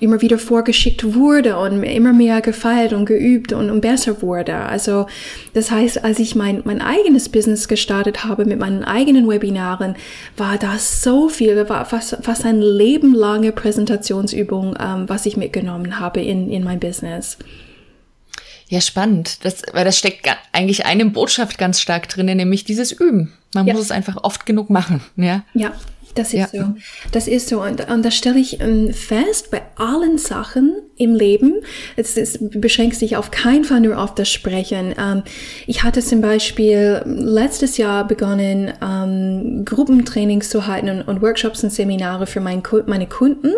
immer 0.04 0.20
wieder 0.20 0.38
vorgeschickt 0.38 1.14
wurde 1.14 1.58
und 1.58 1.82
immer 1.82 2.12
mehr 2.12 2.40
gefeilt 2.40 2.92
und 2.92 3.06
geübt 3.06 3.52
und, 3.52 3.70
und 3.70 3.80
besser 3.80 4.23
wurde. 4.23 4.54
Also 4.54 5.06
das 5.54 5.70
heißt, 5.70 6.04
als 6.04 6.18
ich 6.18 6.34
mein, 6.34 6.62
mein 6.64 6.80
eigenes 6.80 7.28
Business 7.28 7.66
gestartet 7.66 8.25
habe 8.25 8.44
mit 8.44 8.58
meinen 8.58 8.84
eigenen 8.84 9.28
Webinaren, 9.28 9.96
war 10.37 10.58
das 10.58 11.02
so 11.02 11.28
viel, 11.28 11.68
war 11.68 11.84
fast, 11.87 12.18
fast 12.23 12.44
eine 12.44 12.64
lebenlange 12.64 13.52
Präsentationsübung, 13.52 14.76
ähm, 14.78 15.08
was 15.08 15.26
ich 15.26 15.37
mitgenommen 15.37 15.99
habe 15.99 16.20
in, 16.20 16.50
in 16.50 16.62
mein 16.62 16.78
Business. 16.78 17.38
Ja, 18.68 18.80
spannend. 18.80 19.44
Das, 19.44 19.62
weil 19.73 19.84
das 19.84 19.99
steckt 19.99 20.26
eigentlich 20.52 20.87
eine 20.87 21.06
Botschaft 21.06 21.58
ganz 21.58 21.80
stark 21.80 22.08
drin, 22.08 22.26
nämlich 22.26 22.64
dieses 22.64 22.92
Üben. 22.92 23.32
Man 23.54 23.66
ja. 23.66 23.75
muss 23.75 23.82
es 23.82 23.90
einfach 23.90 24.16
oft 24.23 24.46
genug 24.46 24.70
machen. 24.70 25.00
Ja. 25.16 25.44
Ja, 25.54 25.73
das 26.14 26.28
ist 26.33 26.52
ja. 26.52 26.66
so. 26.66 26.75
Das 27.12 27.28
ist 27.28 27.49
so. 27.49 27.62
Und, 27.62 27.88
und 27.88 28.04
das 28.04 28.14
stelle 28.14 28.38
ich 28.38 28.61
ähm, 28.61 28.92
fest 28.92 29.50
bei 29.50 29.62
allen 29.76 30.18
Sachen 30.18 30.83
im 30.97 31.15
Leben. 31.15 31.55
Es, 31.97 32.17
es 32.17 32.39
beschränkt 32.41 32.97
sich 32.97 33.17
auf 33.17 33.31
keinen 33.31 33.65
Fall 33.65 33.81
nur 33.81 33.99
auf 33.99 34.15
das 34.15 34.31
Sprechen. 34.31 34.95
Ähm, 34.99 35.23
ich 35.67 35.83
hatte 35.83 36.01
zum 36.01 36.21
Beispiel 36.21 37.03
letztes 37.05 37.77
Jahr 37.77 38.07
begonnen, 38.07 38.73
ähm, 38.83 39.65
Gruppentrainings 39.65 40.51
zu 40.51 40.67
halten 40.67 40.89
und, 40.91 41.03
und, 41.03 41.23
Workshops 41.23 41.65
und 41.65 41.71
Seminare 41.71 42.27
für 42.27 42.41
mein, 42.41 42.63
meine 42.87 43.07
Kunden. 43.07 43.51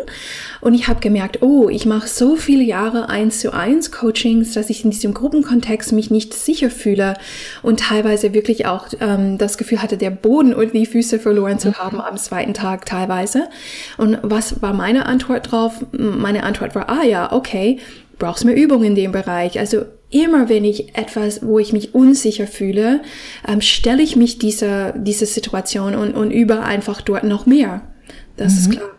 Und 0.61 0.75
ich 0.75 0.89
habe 0.89 1.01
gemerkt, 1.01 1.43
oh, 1.43 1.69
ich 1.69 1.85
mache 1.85 2.09
so 2.09 2.37
viele 2.37 2.63
Jahre 2.63 3.09
eins 3.09 3.41
zu 3.41 3.53
eins 3.53 3.93
Coachings, 3.93 4.55
dass 4.55 4.71
ich 4.71 4.85
in 4.85 4.91
diesem 4.91 5.15
Gruppenkontext 5.15 5.93
mich 5.93 6.11
nicht 6.11 6.33
sicher 6.33 6.71
fühle 6.71 7.15
und 7.63 7.81
teilweise 7.81 8.33
wirklich 8.33 8.67
auch 8.67 8.87
ähm, 9.01 9.37
das 9.37 9.59
Gefühl 9.59 9.83
hatte, 9.83 9.97
der 9.97 10.11
Boden 10.11 10.55
und 10.55 10.73
die 10.73 10.87
Füße 10.87 11.19
verloren 11.19 11.59
zu 11.59 11.75
haben 11.75 12.01
am 12.01 12.17
zweiten 12.17 12.47
zweiten 12.47 12.55
Tag 12.55 12.87
teilweise. 12.87 13.49
Und 13.97 14.19
was 14.23 14.61
war 14.63 14.73
meine 14.73 15.07
Antwort 15.07 15.51
drauf? 15.51 15.85
Meine 15.93 16.43
Antwort 16.43 16.75
war, 16.75 16.89
ah 16.89 17.03
ja, 17.03 17.26
okay, 17.33 17.79
brauchst 18.19 18.45
mehr 18.45 18.57
Übung 18.57 18.85
in 18.85 18.95
dem 18.95 19.13
Bereich. 19.13 19.59
Also 19.59 19.85
immer 20.11 20.49
wenn 20.49 20.65
ich 20.65 20.97
etwas, 20.97 21.43
wo 21.43 21.59
ich 21.59 21.73
mich 21.73 21.95
unsicher 21.95 22.47
fühle, 22.47 23.03
ähm, 23.47 23.61
stelle 23.61 24.03
ich 24.03 24.17
mich 24.17 24.39
dieser, 24.39 24.93
dieser 24.93 25.27
Situation 25.27 25.95
und, 25.95 26.15
und 26.15 26.31
übe 26.31 26.63
einfach 26.63 27.01
dort 27.01 27.25
noch 27.25 27.47
mehr. 27.47 27.83
Das 28.37 28.53
mhm. 28.53 28.59
ist 28.59 28.71
klar. 28.73 28.91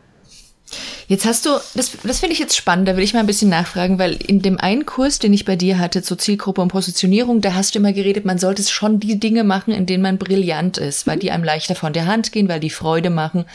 Jetzt 1.10 1.26
hast 1.26 1.46
du, 1.46 1.52
das, 1.74 1.94
das 2.04 2.20
finde 2.20 2.34
ich 2.34 2.40
jetzt 2.40 2.58
spannend, 2.58 2.86
da 2.86 2.98
will 2.98 3.04
ich 3.04 3.14
mal 3.14 3.22
ein 3.22 3.28
bisschen 3.28 3.50
nachfragen, 3.50 3.98
weil 3.98 4.16
in 4.16 4.42
dem 4.42 4.60
einen 4.60 4.86
Kurs, 4.86 5.20
den 5.20 5.32
ich 5.32 5.46
bei 5.46 5.56
dir 5.56 5.80
hatte 5.80 6.04
zur 6.04 6.18
Zielgruppe 6.18 6.62
und 6.62 6.68
Positionierung, 6.68 7.40
da 7.40 7.54
hast 7.54 7.74
du 7.74 7.80
immer 7.80 7.94
geredet, 7.94 8.26
man 8.26 8.40
sollte 8.40 8.62
schon 8.64 9.00
die 9.00 9.18
Dinge 9.18 9.46
machen, 9.46 9.74
in 9.74 9.86
denen 9.86 10.04
man 10.04 10.18
brillant 10.18 10.78
ist, 10.78 11.08
weil 11.08 11.18
die 11.18 11.32
einem 11.32 11.46
leichter 11.46 11.76
von 11.76 11.94
der 11.94 12.08
Hand 12.08 12.34
gehen, 12.34 12.50
weil 12.50 12.60
die 12.60 12.70
Freude 12.70 13.10
machen 13.10 13.46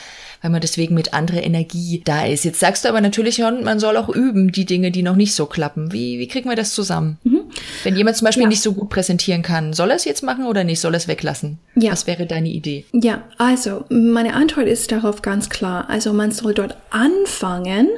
weil 0.43 0.51
man 0.51 0.61
deswegen 0.61 0.95
mit 0.95 1.15
anderer 1.15 1.43
Energie 1.43 2.03
da 2.05 2.27
ist. 2.27 2.45
Jetzt 2.45 2.61
sagst 2.61 2.85
du 2.85 2.89
aber 2.89 3.01
natürlich 3.01 3.39
man 3.39 3.81
soll 3.81 3.97
auch 3.97 4.09
üben, 4.09 4.53
die 4.53 4.67
Dinge, 4.67 4.91
die 4.91 5.03
noch 5.03 5.17
nicht 5.17 5.35
so 5.35 5.47
klappen. 5.47 5.93
Wie, 5.93 6.19
wie 6.19 6.29
kriegen 6.29 6.49
wir 6.49 6.57
das 6.57 6.75
zusammen? 6.75 7.19
Mhm. 7.25 7.43
Wenn 7.85 7.97
jemand 7.97 8.17
zum 8.17 8.27
Beispiel 8.27 8.45
ja. 8.45 8.49
nicht 8.49 8.63
so 8.63 8.73
gut 8.73 8.91
präsentieren 8.91 9.43
kann, 9.43 9.73
soll 9.73 9.91
er 9.91 9.97
es 9.97 10.05
jetzt 10.05 10.23
machen 10.23 10.47
oder 10.47 10.65
nicht? 10.65 10.81
Soll 10.81 10.95
er 10.95 10.99
es 10.99 11.09
weglassen? 11.09 11.59
Ja. 11.75 11.93
Was 11.93 12.07
wäre 12.07 12.27
deine 12.27 12.49
Idee? 12.49 12.85
Ja, 12.93 13.25
also 13.39 13.85
meine 13.89 14.35
Antwort 14.35 14.67
ist 14.67 14.93
darauf 14.93 15.23
ganz 15.23 15.49
klar. 15.49 15.89
Also 15.89 16.13
man 16.13 16.33
soll 16.33 16.55
dort 16.55 16.77
anfangen 16.91 17.89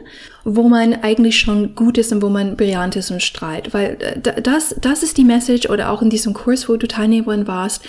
wo 0.44 0.68
man 0.68 0.92
eigentlich 0.94 1.38
schon 1.38 1.74
gut 1.74 1.96
ist 1.96 2.12
und 2.12 2.22
wo 2.22 2.28
man 2.28 2.56
brillant 2.56 2.96
ist 2.96 3.10
und 3.10 3.22
strahlt. 3.22 3.72
Weil 3.72 3.96
äh, 4.00 4.42
das, 4.42 4.74
das 4.80 5.02
ist 5.02 5.16
die 5.16 5.24
Message 5.24 5.68
oder 5.68 5.90
auch 5.90 6.02
in 6.02 6.10
diesem 6.10 6.34
Kurs, 6.34 6.68
wo 6.68 6.76
du 6.76 6.86
Teilnehmerin 6.86 7.46
warst. 7.46 7.82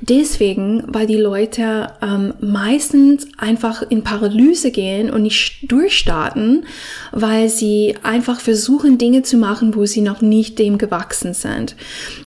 Deswegen, 0.00 0.84
weil 0.86 1.06
die 1.06 1.16
Leute 1.16 1.92
ähm, 2.02 2.34
meistens 2.40 3.26
einfach 3.38 3.82
in 3.88 4.04
Paralyse 4.04 4.70
gehen 4.70 5.10
und 5.10 5.22
nicht 5.22 5.70
durchstarten, 5.70 6.66
weil 7.12 7.48
sie 7.48 7.96
einfach 8.02 8.40
versuchen, 8.40 8.98
Dinge 8.98 9.22
zu 9.22 9.38
machen, 9.38 9.74
wo 9.74 9.86
sie 9.86 10.02
noch 10.02 10.20
nicht 10.20 10.58
dem 10.58 10.76
gewachsen 10.76 11.32
sind. 11.32 11.76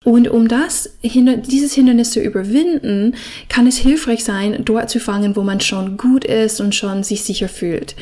Und 0.02 0.28
um 0.28 0.48
das, 0.48 0.90
dieses 1.02 1.74
Hindernis 1.74 2.10
zu 2.10 2.20
überwinden, 2.20 3.14
kann 3.48 3.66
es 3.66 3.76
hilfreich 3.76 4.24
sein, 4.24 4.62
dort 4.64 4.88
zu 4.88 5.00
fangen, 5.00 5.36
wo 5.36 5.42
man 5.42 5.60
schon 5.60 5.96
gut 5.96 6.24
ist 6.24 6.60
und 6.60 6.74
schon 6.74 7.02
sich 7.02 7.22
sicher 7.22 7.48
fühlt. 7.48 7.94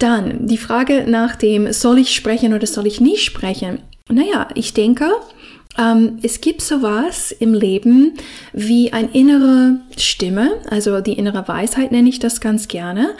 Dann 0.00 0.46
die 0.46 0.56
Frage 0.56 1.04
nach 1.06 1.36
dem, 1.36 1.72
soll 1.72 1.98
ich 1.98 2.14
sprechen 2.14 2.54
oder 2.54 2.66
soll 2.66 2.86
ich 2.86 3.00
nicht 3.00 3.22
sprechen? 3.22 3.80
Naja, 4.08 4.48
ich 4.54 4.72
denke, 4.72 5.10
ähm, 5.78 6.18
es 6.22 6.40
gibt 6.40 6.62
sowas 6.62 7.32
im 7.32 7.52
Leben 7.52 8.14
wie 8.54 8.94
eine 8.94 9.10
innere 9.12 9.76
Stimme, 9.98 10.52
also 10.70 11.02
die 11.02 11.12
innere 11.12 11.46
Weisheit 11.46 11.92
nenne 11.92 12.08
ich 12.08 12.18
das 12.18 12.40
ganz 12.40 12.66
gerne. 12.66 13.10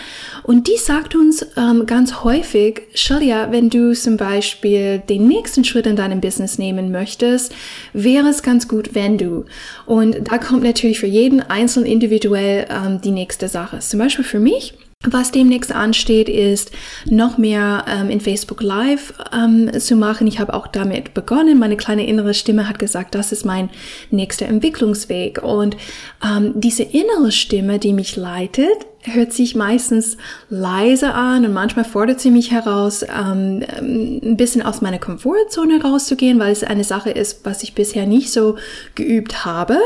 Und 0.43 0.69
die 0.69 0.79
sagt 0.79 1.15
uns 1.15 1.47
ähm, 1.59 1.85
ganz 1.85 2.25
häufig, 2.25 2.81
Shalia, 2.95 3.53
wenn 3.53 3.69
du 3.69 3.95
zum 3.95 4.17
Beispiel 4.17 5.01
den 5.01 5.29
nächsten 5.29 5.65
Schritt 5.65 5.87
in 5.87 5.97
deinem 5.97 6.23
Business 6.23 6.57
nehmen 6.57 6.91
möchtest, 6.91 7.55
wäre 7.93 8.29
es 8.29 8.43
ganz 8.43 8.69
gut, 8.69 8.95
wenn 8.95 9.19
du. 9.19 9.45
Und 9.85 10.33
da 10.33 10.39
kommt 10.39 10.65
natürlich 10.65 10.99
für 10.99 11.07
jeden 11.07 11.41
Einzelnen 11.43 11.87
individuell 11.87 12.67
ähm, 12.71 13.03
die 13.03 13.13
nächste 13.13 13.49
Sache. 13.49 13.81
Zum 13.81 14.01
Beispiel 14.01 14.25
für 14.25 14.41
mich 14.41 14.75
was 15.07 15.33
demnächst 15.33 15.73
ansteht, 15.73 16.29
ist 16.29 16.73
noch 17.07 17.39
mehr 17.39 17.87
ähm, 17.89 18.11
in 18.11 18.21
Facebook 18.21 18.63
Live 18.63 19.15
ähm, 19.33 19.71
zu 19.81 19.97
machen. 19.97 20.27
Ich 20.27 20.39
habe 20.39 20.53
auch 20.53 20.67
damit 20.67 21.15
begonnen. 21.15 21.59
Meine 21.59 21.79
kleine 21.79 22.07
innere 22.07 22.35
Stimme 22.35 22.69
hat 22.69 22.79
gesagt, 22.79 23.15
das 23.15 23.33
ist 23.33 23.47
mein 23.47 23.71
nächster 24.11 24.45
Entwicklungsweg. 24.45 25.43
Und 25.43 25.79
ähm, 26.23 26.53
diese 26.55 26.83
innere 26.83 27.33
Stimme, 27.33 27.79
die 27.79 27.95
mich 27.95 28.17
leitet, 28.17 28.87
hört 29.03 29.33
sich 29.33 29.55
meistens 29.55 30.19
leise 30.51 31.15
an 31.15 31.47
und 31.47 31.53
manchmal 31.53 31.85
fordert 31.85 32.21
sie 32.21 32.31
mich 32.31 32.51
heraus, 32.51 33.03
ähm, 33.03 33.63
ein 33.81 34.37
bisschen 34.37 34.63
aus 34.63 34.83
meiner 34.83 34.99
Komfortzone 34.99 35.83
rauszugehen, 35.83 36.39
weil 36.39 36.53
es 36.53 36.65
eine 36.65 36.85
Sache 36.85 37.11
ist, 37.11 37.45
was 37.45 37.63
ich 37.63 37.75
bisher 37.75 38.07
nicht 38.07 38.31
so 38.31 38.57
geübt 38.95 39.45
habe. 39.45 39.79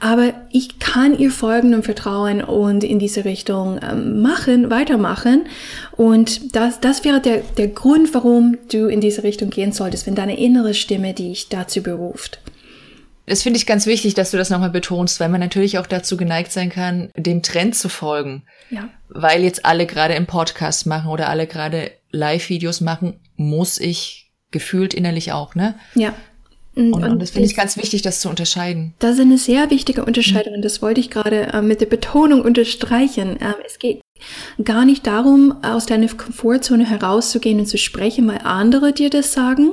Aber 0.00 0.34
ich 0.50 0.78
kann 0.80 1.16
ihr 1.16 1.30
folgen 1.30 1.74
und 1.74 1.84
vertrauen 1.84 2.42
und 2.42 2.82
in 2.82 2.98
diese 2.98 3.24
Richtung 3.24 3.78
ähm, 3.88 4.20
machen, 4.20 4.68
weitermachen. 4.70 5.46
Und 5.92 6.56
das, 6.56 6.80
das 6.80 7.04
wäre 7.04 7.20
der, 7.20 7.42
der 7.56 7.68
Grund, 7.68 8.14
warum 8.14 8.58
du 8.70 8.88
in 8.88 9.00
diese 9.00 9.22
Richtung 9.22 9.50
gehen 9.50 9.72
solltest, 9.72 10.06
wenn 10.06 10.16
deine 10.16 10.38
innere 10.38 10.74
Stimme 10.74 11.14
dich 11.14 11.48
dazu 11.48 11.82
beruft. 11.82 12.40
Das 13.26 13.42
finde 13.42 13.58
ich 13.58 13.66
ganz 13.66 13.86
wichtig, 13.86 14.14
dass 14.14 14.30
du 14.30 14.36
das 14.36 14.50
nochmal 14.50 14.70
betonst, 14.70 15.18
weil 15.18 15.28
man 15.28 15.40
natürlich 15.40 15.78
auch 15.78 15.86
dazu 15.86 16.16
geneigt 16.16 16.52
sein 16.52 16.70
kann, 16.70 17.10
dem 17.16 17.42
Trend 17.42 17.74
zu 17.74 17.88
folgen. 17.88 18.44
Ja. 18.70 18.88
Weil 19.08 19.42
jetzt 19.42 19.64
alle 19.64 19.86
gerade 19.86 20.14
im 20.14 20.26
Podcast 20.26 20.86
machen 20.86 21.10
oder 21.10 21.28
alle 21.28 21.46
gerade 21.46 21.90
Live-Videos 22.12 22.80
machen, 22.80 23.20
muss 23.36 23.78
ich 23.78 24.30
gefühlt 24.50 24.94
innerlich 24.94 25.32
auch, 25.32 25.54
ne? 25.54 25.74
Ja. 25.94 26.14
Und, 26.76 26.92
und, 26.92 27.04
und 27.04 27.22
das 27.22 27.30
finde 27.30 27.46
ich 27.46 27.56
ganz 27.56 27.76
wichtig, 27.78 28.02
das 28.02 28.20
zu 28.20 28.28
unterscheiden. 28.28 28.94
Das 28.98 29.14
ist 29.14 29.20
eine 29.20 29.38
sehr 29.38 29.70
wichtige 29.70 30.04
Unterscheidung 30.04 30.54
und 30.54 30.62
das 30.62 30.82
wollte 30.82 31.00
ich 31.00 31.10
gerade 31.10 31.52
äh, 31.52 31.62
mit 31.62 31.80
der 31.80 31.86
Betonung 31.86 32.42
unterstreichen. 32.42 33.38
Ähm, 33.40 33.54
es 33.64 33.78
geht 33.78 34.02
gar 34.62 34.84
nicht 34.84 35.06
darum, 35.06 35.62
aus 35.62 35.86
deiner 35.86 36.08
Komfortzone 36.08 36.88
herauszugehen 36.88 37.60
und 37.60 37.66
zu 37.66 37.78
sprechen, 37.78 38.26
weil 38.28 38.40
andere 38.44 38.92
dir 38.92 39.10
das 39.10 39.32
sagen. 39.32 39.72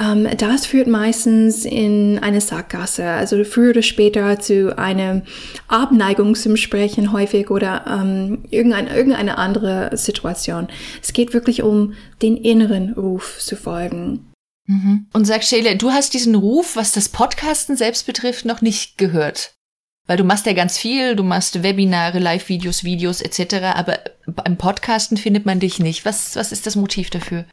Ähm, 0.00 0.28
das 0.38 0.66
führt 0.66 0.88
meistens 0.88 1.64
in 1.64 2.18
eine 2.20 2.40
Sackgasse, 2.40 3.04
also 3.04 3.42
früher 3.44 3.70
oder 3.70 3.82
später 3.82 4.38
zu 4.40 4.76
einer 4.78 5.22
Abneigung 5.68 6.34
zum 6.34 6.56
Sprechen 6.56 7.12
häufig 7.12 7.50
oder 7.50 7.84
ähm, 7.86 8.44
irgendeine, 8.50 8.94
irgendeine 8.94 9.38
andere 9.38 9.96
Situation. 9.96 10.68
Es 11.02 11.12
geht 11.12 11.34
wirklich 11.34 11.62
um 11.62 11.94
den 12.22 12.36
inneren 12.36 12.92
Ruf 12.94 13.38
zu 13.38 13.56
folgen. 13.56 14.32
Mhm. 14.66 15.06
Und 15.12 15.26
sag 15.26 15.42
Shele, 15.44 15.76
du 15.76 15.90
hast 15.90 16.14
diesen 16.14 16.34
Ruf, 16.34 16.76
was 16.76 16.92
das 16.92 17.08
Podcasten 17.08 17.76
selbst 17.76 18.06
betrifft, 18.06 18.44
noch 18.44 18.60
nicht 18.60 18.96
gehört. 18.98 19.54
Weil 20.06 20.16
du 20.16 20.24
machst 20.24 20.46
ja 20.46 20.52
ganz 20.52 20.78
viel, 20.78 21.14
du 21.14 21.22
machst 21.22 21.62
Webinare, 21.62 22.18
Live-Videos, 22.18 22.84
Videos 22.84 23.20
etc., 23.20 23.74
aber 23.74 24.00
beim 24.26 24.56
Podcasten 24.56 25.16
findet 25.16 25.46
man 25.46 25.60
dich 25.60 25.78
nicht. 25.78 26.04
Was, 26.04 26.34
was 26.36 26.52
ist 26.52 26.66
das 26.66 26.76
Motiv 26.76 27.10
dafür? 27.10 27.44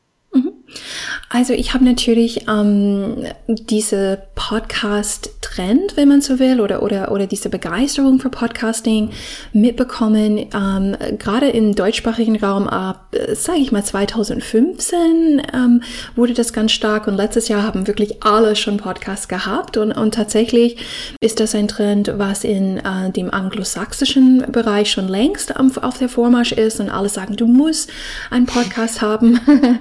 Also 1.30 1.54
ich 1.54 1.74
habe 1.74 1.86
natürlich 1.86 2.48
ähm, 2.48 3.26
diese 3.48 4.24
Podcast-Trend, 4.34 5.96
wenn 5.96 6.08
man 6.08 6.22
so 6.22 6.40
will, 6.40 6.60
oder, 6.60 6.82
oder, 6.82 7.12
oder 7.12 7.28
diese 7.28 7.50
Begeisterung 7.50 8.20
für 8.20 8.30
Podcasting 8.30 9.12
mitbekommen, 9.54 10.50
ähm, 10.54 10.96
gerade 11.20 11.50
im 11.50 11.76
deutschsprachigen 11.76 12.38
Raum 12.38 12.68
ab, 12.68 13.16
sage 13.34 13.60
ich 13.60 13.72
mal, 13.72 13.84
2015 13.84 15.42
ähm, 15.54 15.84
wurde 16.16 16.34
das 16.34 16.52
ganz 16.52 16.72
stark. 16.72 17.08
Und 17.08 17.16
letztes 17.16 17.48
Jahr 17.48 17.64
haben 17.64 17.86
wirklich 17.86 18.24
alle 18.24 18.56
schon 18.56 18.78
Podcasts 18.78 19.28
gehabt. 19.28 19.78
Und, 19.78 19.92
und 19.92 20.16
tatsächlich 20.16 20.78
ist 21.22 21.40
das 21.40 21.54
ein 21.54 21.68
Trend, 21.68 22.12
was 22.16 22.44
in 22.44 22.78
äh, 22.78 23.12
dem 23.12 23.32
anglosächsischen 23.32 24.52
Bereich 24.52 24.90
schon 24.90 25.08
längst 25.08 25.56
auf 25.58 25.98
der 26.00 26.10
Vormarsch 26.10 26.54
ist. 26.54 26.80
Und 26.80 26.90
alle 26.90 27.10
sagen, 27.10 27.36
du 27.36 27.46
musst 27.46 27.92
einen 28.32 28.48
Podcast 28.48 29.02
haben. 29.02 29.40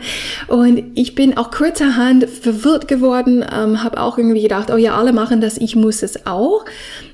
Und 0.48 0.77
Ich 0.94 1.14
bin 1.14 1.36
auch 1.36 1.50
kurzerhand 1.50 2.28
verwirrt 2.28 2.88
geworden, 2.88 3.44
ähm, 3.52 3.82
habe 3.82 4.00
auch 4.00 4.18
irgendwie 4.18 4.42
gedacht, 4.42 4.70
oh 4.72 4.76
ja, 4.76 4.96
alle 4.96 5.12
machen 5.12 5.40
das, 5.40 5.58
ich 5.58 5.76
muss 5.76 6.02
es 6.02 6.26
auch. 6.26 6.64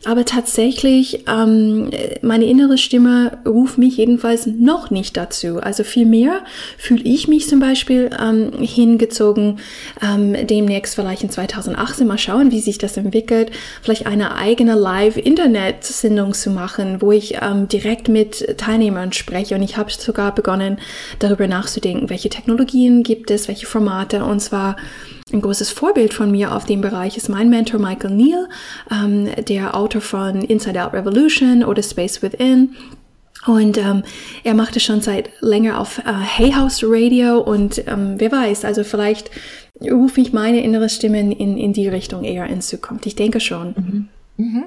Aber 0.05 0.25
tatsächlich, 0.25 1.25
ähm, 1.29 1.91
meine 2.21 2.45
innere 2.45 2.77
Stimme 2.77 3.39
ruft 3.47 3.79
mich 3.79 3.97
jedenfalls 3.97 4.47
noch 4.47 4.91
nicht 4.91 5.17
dazu. 5.17 5.61
Also 5.61 5.83
vielmehr 5.83 6.41
fühle 6.77 7.03
ich 7.05 7.27
mich 7.27 7.49
zum 7.49 7.59
Beispiel 7.59 8.11
ähm, 8.21 8.53
hingezogen, 8.61 9.61
ähm, 10.03 10.37
demnächst 10.47 10.95
vielleicht 10.95 11.23
in 11.23 11.31
2018 11.31 12.07
mal 12.07 12.19
schauen, 12.19 12.51
wie 12.51 12.61
sich 12.61 12.77
das 12.77 12.97
entwickelt, 12.99 13.51
vielleicht 13.83 14.07
eine 14.07 14.37
eigene 14.37 14.75
Live-Internet-Sendung 14.75 16.35
zu 16.35 16.51
machen, 16.51 17.01
wo 17.01 17.11
ich 17.11 17.39
ähm, 17.41 17.69
direkt 17.69 18.09
mit 18.09 18.59
Teilnehmern 18.59 19.13
spreche. 19.13 19.55
Und 19.55 19.63
ich 19.63 19.79
habe 19.79 19.91
sogar 19.91 20.35
begonnen, 20.35 20.79
darüber 21.19 21.47
nachzudenken, 21.47 22.11
welche 22.11 22.29
Technologien 22.29 23.03
gibt 23.03 23.31
es, 23.31 23.49
welche 23.55 23.67
Formate. 23.67 24.25
Und 24.25 24.41
zwar 24.41 24.77
ein 25.33 25.41
großes 25.41 25.71
Vorbild 25.71 26.13
von 26.13 26.31
mir 26.31 26.55
auf 26.55 26.65
dem 26.65 26.81
Bereich 26.81 27.17
ist 27.17 27.29
mein 27.29 27.51
Mentor 27.51 27.81
Michael 27.81 28.11
Neal, 28.11 28.49
ähm, 28.91 29.29
der 29.47 29.77
Autor 29.77 30.01
von 30.01 30.43
Inside 30.43 30.85
Out 30.85 30.93
Revolution 30.93 31.63
oder 31.63 31.83
Space 31.83 32.21
Within. 32.21 32.75
Und 33.47 33.79
ähm, 33.79 34.03
er 34.43 34.55
macht 34.55 34.75
es 34.77 34.83
schon 34.83 35.03
seit 35.03 35.31
länger 35.41 35.79
auf 35.79 35.99
äh, 35.99 36.03
Hay 36.05 36.53
House 36.53 36.81
Radio 36.83 37.39
und 37.39 37.79
ähm, 37.87 38.15
wer 38.17 38.33
weiß, 38.33 38.65
also 38.65 38.85
vielleicht 38.85 39.31
rufe 39.83 40.21
ich 40.21 40.33
meine 40.33 40.63
innere 40.63 40.89
Stimme 40.89 41.21
in, 41.21 41.59
in 41.59 41.73
die 41.75 41.89
Richtung 41.89 42.25
eher 42.25 42.47
in 42.47 42.63
Zukunft. 42.63 43.07
Ich 43.07 43.17
denke 43.17 43.41
schon. 43.41 43.75
Mhm. 43.77 44.09
Mhm. 44.39 44.65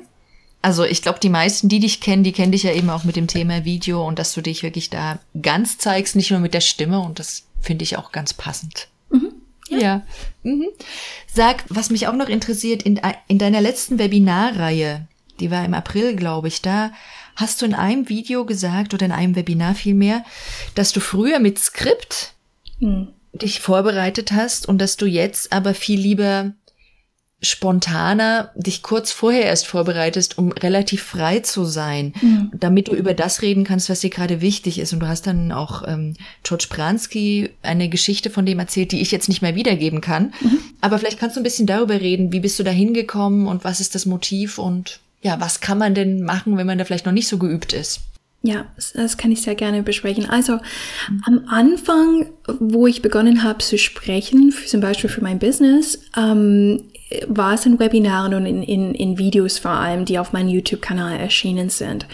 Also 0.61 0.83
ich 0.83 1.01
glaube, 1.01 1.19
die 1.19 1.29
meisten, 1.29 1.69
die 1.69 1.79
dich 1.79 2.01
kennen, 2.01 2.23
die 2.23 2.33
kennen 2.33 2.51
dich 2.51 2.63
ja 2.63 2.73
eben 2.73 2.89
auch 2.89 3.03
mit 3.03 3.15
dem 3.15 3.27
Thema 3.27 3.65
Video 3.65 4.05
und 4.05 4.19
dass 4.19 4.33
du 4.33 4.41
dich 4.41 4.63
wirklich 4.63 4.89
da 4.89 5.19
ganz 5.41 5.77
zeigst, 5.77 6.15
nicht 6.15 6.29
nur 6.29 6.39
mit 6.39 6.53
der 6.53 6.61
Stimme 6.61 6.99
und 6.99 7.19
das 7.19 7.46
finde 7.61 7.83
ich 7.83 7.97
auch 7.97 8.11
ganz 8.11 8.33
passend. 8.33 8.87
Mhm. 9.09 9.33
Ja. 9.69 9.77
ja. 9.77 10.01
Mhm. 10.43 10.67
Sag, 11.31 11.63
was 11.69 11.89
mich 11.89 12.07
auch 12.07 12.15
noch 12.15 12.29
interessiert, 12.29 12.83
in, 12.83 12.99
in 13.27 13.37
deiner 13.37 13.61
letzten 13.61 13.99
Webinarreihe, 13.99 15.07
die 15.39 15.51
war 15.51 15.63
im 15.65 15.73
April, 15.73 16.15
glaube 16.15 16.47
ich, 16.47 16.61
da 16.61 16.91
hast 17.35 17.61
du 17.61 17.65
in 17.65 17.75
einem 17.75 18.09
Video 18.09 18.45
gesagt 18.45 18.93
oder 18.93 19.05
in 19.05 19.11
einem 19.11 19.35
Webinar 19.35 19.75
vielmehr, 19.75 20.23
dass 20.73 20.91
du 20.91 20.99
früher 20.99 21.39
mit 21.39 21.59
Skript 21.59 22.33
mhm. 22.79 23.09
dich 23.31 23.61
vorbereitet 23.61 24.31
hast 24.31 24.67
und 24.67 24.79
dass 24.79 24.97
du 24.97 25.05
jetzt 25.05 25.53
aber 25.53 25.73
viel 25.73 25.99
lieber 25.99 26.53
spontaner 27.41 28.51
dich 28.55 28.81
kurz 28.81 29.11
vorher 29.11 29.43
erst 29.43 29.67
vorbereitest, 29.67 30.39
um 30.39 30.51
relativ 30.51 31.03
frei 31.03 31.39
zu 31.39 31.65
sein, 31.65 32.13
mhm. 32.19 32.51
damit 32.57 32.87
du 32.87 32.93
über 32.93 33.13
das 33.13 33.43
reden 33.43 33.63
kannst, 33.63 33.89
was 33.89 33.99
dir 33.99 34.09
gerade 34.09 34.41
wichtig 34.41 34.79
ist. 34.79 34.91
Und 34.93 35.01
du 35.01 35.07
hast 35.07 35.27
dann 35.27 35.51
auch 35.51 35.87
ähm, 35.87 36.15
George 36.41 36.65
Pransky 36.69 37.51
eine 37.61 37.89
Geschichte 37.89 38.31
von 38.31 38.45
dem 38.45 38.57
erzählt, 38.57 38.91
die 38.91 39.01
ich 39.01 39.11
jetzt 39.11 39.29
nicht 39.29 39.43
mehr 39.43 39.53
wiedergeben 39.53 40.01
kann. 40.01 40.33
Mhm. 40.41 40.59
Aber 40.81 40.97
vielleicht 40.97 41.19
kannst 41.19 41.35
du 41.35 41.41
ein 41.41 41.43
bisschen 41.43 41.67
darüber 41.67 42.01
reden, 42.01 42.31
wie 42.31 42.39
bist 42.39 42.57
du 42.57 42.63
da 42.63 42.71
hingekommen 42.71 43.47
und 43.47 43.63
was 43.63 43.79
ist 43.79 43.93
das 43.93 44.07
Motiv 44.07 44.57
und 44.57 44.99
ja, 45.21 45.39
was 45.39 45.59
kann 45.59 45.77
man 45.77 45.93
denn 45.93 46.23
machen, 46.23 46.57
wenn 46.57 46.67
man 46.67 46.77
da 46.77 46.85
vielleicht 46.85 47.05
noch 47.05 47.13
nicht 47.13 47.27
so 47.27 47.37
geübt 47.37 47.73
ist? 47.73 48.01
Ja, 48.43 48.65
das 48.93 49.17
kann 49.17 49.31
ich 49.31 49.41
sehr 49.41 49.55
gerne 49.55 49.83
besprechen. 49.83 50.27
Also 50.27 50.53
mhm. 51.09 51.23
am 51.25 51.45
Anfang, 51.47 52.29
wo 52.59 52.87
ich 52.87 53.01
begonnen 53.01 53.43
habe 53.43 53.59
zu 53.59 53.77
sprechen, 53.77 54.53
zum 54.65 54.81
Beispiel 54.81 55.09
für 55.09 55.21
mein 55.21 55.37
Business, 55.37 55.99
ähm, 56.15 56.83
war 57.27 57.53
es 57.53 57.65
in 57.65 57.79
Webinaren 57.79 58.33
und 58.33 58.45
in, 58.45 58.63
in, 58.63 58.93
in 58.93 59.17
Videos 59.17 59.59
vor 59.59 59.71
allem, 59.71 60.05
die 60.05 60.19
auf 60.19 60.33
meinem 60.33 60.49
YouTube-Kanal 60.49 61.19
erschienen 61.19 61.69
sind. 61.69 62.05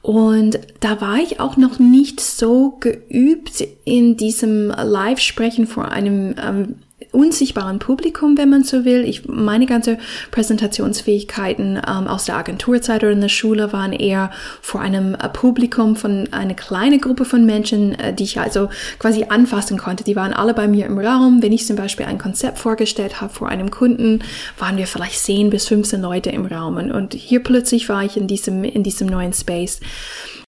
Und 0.00 0.58
da 0.80 1.00
war 1.00 1.18
ich 1.18 1.38
auch 1.38 1.56
noch 1.56 1.78
nicht 1.78 2.20
so 2.20 2.76
geübt 2.80 3.64
in 3.84 4.16
diesem 4.16 4.68
Live-Sprechen 4.68 5.66
vor 5.66 5.90
einem 5.90 6.34
ähm, 6.42 6.74
unsichtbaren 7.12 7.78
Publikum, 7.78 8.36
wenn 8.36 8.50
man 8.50 8.64
so 8.64 8.84
will. 8.84 9.04
Ich, 9.04 9.28
meine 9.28 9.66
ganze 9.66 9.98
Präsentationsfähigkeiten 10.30 11.76
ähm, 11.76 12.06
aus 12.08 12.24
der 12.24 12.36
Agenturzeit 12.36 13.02
oder 13.02 13.12
in 13.12 13.20
der 13.20 13.28
Schule 13.28 13.72
waren 13.72 13.92
eher 13.92 14.30
vor 14.60 14.80
einem 14.80 15.14
äh, 15.14 15.28
Publikum 15.28 15.94
von 15.94 16.28
einer 16.32 16.54
kleinen 16.54 17.00
Gruppe 17.00 17.24
von 17.24 17.44
Menschen, 17.44 17.94
äh, 17.98 18.14
die 18.14 18.24
ich 18.24 18.40
also 18.40 18.70
quasi 18.98 19.26
anfassen 19.28 19.78
konnte. 19.78 20.04
Die 20.04 20.16
waren 20.16 20.32
alle 20.32 20.54
bei 20.54 20.66
mir 20.66 20.86
im 20.86 20.98
Raum. 20.98 21.42
Wenn 21.42 21.52
ich 21.52 21.66
zum 21.66 21.76
Beispiel 21.76 22.06
ein 22.06 22.18
Konzept 22.18 22.58
vorgestellt 22.58 23.20
habe 23.20 23.32
vor 23.32 23.48
einem 23.48 23.70
Kunden, 23.70 24.24
waren 24.58 24.76
wir 24.76 24.86
vielleicht 24.86 25.18
10 25.18 25.50
bis 25.50 25.68
15 25.68 26.00
Leute 26.00 26.30
im 26.30 26.46
Raum. 26.46 26.76
Und 26.76 27.14
hier 27.14 27.42
plötzlich 27.42 27.88
war 27.88 28.04
ich 28.04 28.16
in 28.16 28.26
diesem, 28.26 28.64
in 28.64 28.82
diesem 28.82 29.06
neuen 29.06 29.32
Space. 29.32 29.80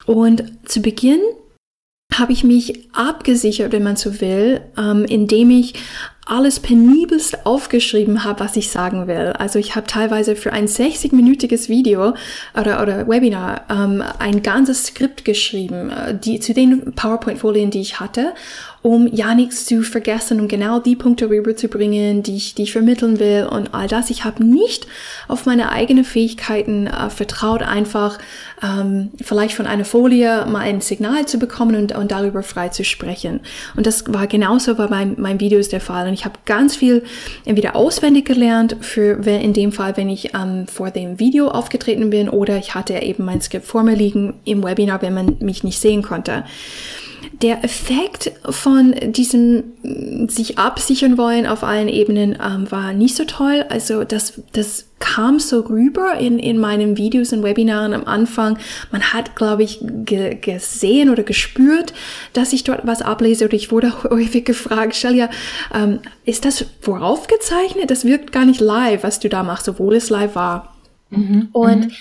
Und 0.07 0.45
zu 0.65 0.81
Beginn 0.81 1.21
habe 2.19 2.33
ich 2.33 2.45
mich 2.45 2.89
abgesichert, 2.93 3.73
wenn 3.73 3.83
man 3.83 3.97
so 3.97 4.21
will, 4.21 4.61
ähm, 4.79 5.05
indem 5.05 5.51
ich 5.51 5.75
alles 6.27 6.61
penibelst 6.61 7.47
aufgeschrieben 7.47 8.25
habe, 8.25 8.41
was 8.41 8.57
ich 8.57 8.71
sagen 8.71 9.07
will. 9.07 9.35
Also 9.39 9.59
ich 9.59 9.77
habe 9.77 9.87
teilweise 9.87 10.37
für 10.37 10.53
ein 10.53 10.67
60-minütiges 10.67 11.69
Video 11.69 12.15
oder, 12.59 12.83
oder 12.83 13.09
Webinar 13.09 13.63
ähm, 13.71 14.03
ein 14.19 14.43
ganzes 14.43 14.87
Skript 14.87 15.25
geschrieben, 15.25 15.91
äh, 15.91 16.19
die, 16.19 16.41
zu 16.41 16.55
den 16.55 16.95
PowerPoint-Folien, 16.95 17.71
die 17.71 17.81
ich 17.81 18.01
hatte 18.01 18.33
um 18.85 19.09
ja 19.11 19.35
nichts 19.35 19.65
zu 19.65 19.83
vergessen 19.83 20.43
und 20.43 20.49
genau 20.49 20.79
die 20.79 20.95
Punkte 20.95 21.31
rüberzubringen, 21.31 22.23
die 22.23 22.37
ich, 22.37 22.55
die 22.55 22.65
ich 22.65 22.73
vermitteln 22.73 23.19
will 23.19 23.49
und 23.51 23.73
all 23.73 23.89
das. 23.89 24.11
Ich 24.11 24.27
habe 24.27 24.45
nicht 24.45 24.87
auf 25.27 25.47
meine 25.47 25.73
eigenen 25.73 26.05
Fähigkeiten 26.05 26.87
äh, 26.87 27.09
vertraut, 27.09 27.63
einfach 27.63 28.19
ähm, 28.63 29.11
vielleicht 29.23 29.55
von 29.55 29.67
einer 29.67 29.87
Folie 29.87 30.45
mal 30.45 30.59
ein 30.59 30.83
Signal 30.83 31.25
zu 31.25 31.39
bekommen 31.39 31.77
und, 31.77 31.97
und 31.97 32.11
darüber 32.11 32.43
frei 32.43 32.69
zu 32.69 32.85
sprechen. 32.85 33.41
Und 33.75 33.87
das 33.87 34.05
war 34.13 34.27
genauso 34.27 34.75
bei 34.75 34.87
meinem, 34.87 35.19
meinem 35.19 35.41
Videos 35.41 35.71
der 35.71 35.81
Fall. 35.81 36.07
Und 36.07 36.14
ich 36.15 36.25
habe 36.25 36.39
ganz 36.47 36.75
viel 36.77 37.05
entweder 37.45 37.77
auswendig 37.77 38.25
gelernt, 38.25 38.77
für 38.81 39.15
in 39.27 39.53
dem 39.53 39.73
Fall, 39.73 39.97
wenn 39.97 40.09
ich 40.09 40.35
ähm, 40.35 40.67
vor 40.67 40.91
dem 40.91 41.19
Video 41.19 41.49
aufgetreten 41.49 42.11
bin, 42.11 42.29
oder 42.29 42.57
ich 42.57 42.75
hatte 42.75 42.95
eben 42.95 43.25
mein 43.25 43.43
Skript 43.43 43.67
vor 43.67 43.83
mir 43.83 43.95
liegen 43.95 44.35
im 44.45 44.65
Webinar, 44.65 45.03
wenn 45.03 45.15
man 45.15 45.37
mich 45.41 45.65
nicht 45.65 45.79
sehen 45.79 46.03
konnte 46.03 46.45
der 47.33 47.65
Effekt 47.65 48.33
von 48.49 48.95
diesem 49.13 49.65
mm, 49.83 50.29
sich 50.29 50.59
absichern 50.59 51.19
wollen 51.19 51.47
auf 51.47 51.63
allen 51.63 51.89
Ebenen 51.89 52.39
ähm, 52.43 52.71
war 52.71 52.93
nicht 52.93 53.17
so 53.17 53.25
toll. 53.25 53.65
Also 53.69 54.05
das, 54.05 54.41
das 54.53 54.87
kam 54.99 55.39
so 55.39 55.61
rüber 55.61 56.15
in, 56.19 56.39
in 56.39 56.59
meinen 56.59 56.97
Videos 56.97 57.33
und 57.33 57.43
Webinaren 57.43 57.93
am 57.93 58.05
Anfang. 58.05 58.59
Man 58.91 59.03
hat, 59.13 59.37
glaube 59.37 59.63
ich, 59.63 59.81
ge 59.83 60.35
gesehen 60.35 61.11
oder 61.11 61.23
gespürt, 61.23 61.93
dass 62.33 62.53
ich 62.53 62.65
dort 62.65 62.87
was 62.87 63.03
ablese 63.03 63.45
oder 63.45 63.55
ich 63.55 63.71
wurde 63.71 63.93
häufig 64.11 64.45
gefragt, 64.45 64.95
Shelia, 64.95 65.29
ähm, 65.75 66.01
ist 66.25 66.45
das 66.45 66.65
voraufgezeichnet? 66.81 67.91
Das 67.91 68.05
wirkt 68.05 68.33
gar 68.33 68.45
nicht 68.45 68.61
live, 68.61 69.03
was 69.03 69.21
du 69.21 69.29
da 69.29 69.43
machst, 69.43 69.69
obwohl 69.69 69.97
es 69.97 70.11
live 70.11 70.35
war. 70.35 70.75
Mhm, 71.11 71.49
und 71.53 71.81
mhm 71.87 71.93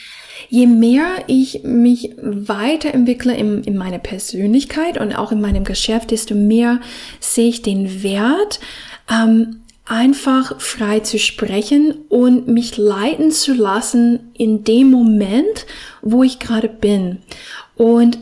je 0.50 0.68
mehr 0.68 1.06
ich 1.28 1.64
mich 1.64 2.12
weiterentwickle 2.18 3.36
in, 3.36 3.64
in 3.64 3.78
meiner 3.78 4.00
Persönlichkeit 4.00 4.98
und 4.98 5.14
auch 5.14 5.32
in 5.32 5.42
meinem 5.42 5.64
Geschäft, 5.64 6.12
desto 6.12 6.36
mehr 6.36 6.80
sehe 7.20 7.50
ich 7.50 7.62
den 7.62 8.04
Wert, 8.04 8.60
ähm, 9.10 9.62
einfach 9.86 10.60
frei 10.62 11.02
zu 11.02 11.20
sprechen 11.20 11.94
und 12.10 12.48
mich 12.48 12.78
leiten 12.78 13.32
zu 13.32 13.54
lassen 13.54 14.32
in 14.34 14.64
dem 14.64 14.90
Moment, 14.90 15.66
wo 16.02 16.24
ich 16.24 16.40
gerade 16.40 16.70
bin. 16.70 17.20
Und 17.76 18.18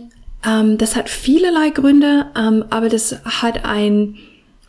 ähm, 0.46 0.78
das 0.78 0.96
hat 0.96 1.10
vielerlei 1.10 1.70
Gründe, 1.70 2.28
ähm, 2.36 2.66
aber 2.70 2.90
das 2.90 3.24
hat 3.26 3.64
ein 3.64 4.18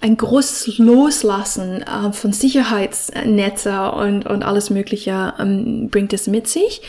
ein 0.02 0.16
großes 0.16 0.78
Loslassen 0.78 1.82
äh, 1.82 2.12
von 2.12 2.32
Sicherheitsnetze 2.32 3.92
und, 3.92 4.26
und 4.26 4.42
alles 4.42 4.68
Mögliche 4.68 5.32
ähm, 5.38 5.88
bringt 5.90 6.12
es 6.12 6.26
mit 6.26 6.48
sich. 6.48 6.82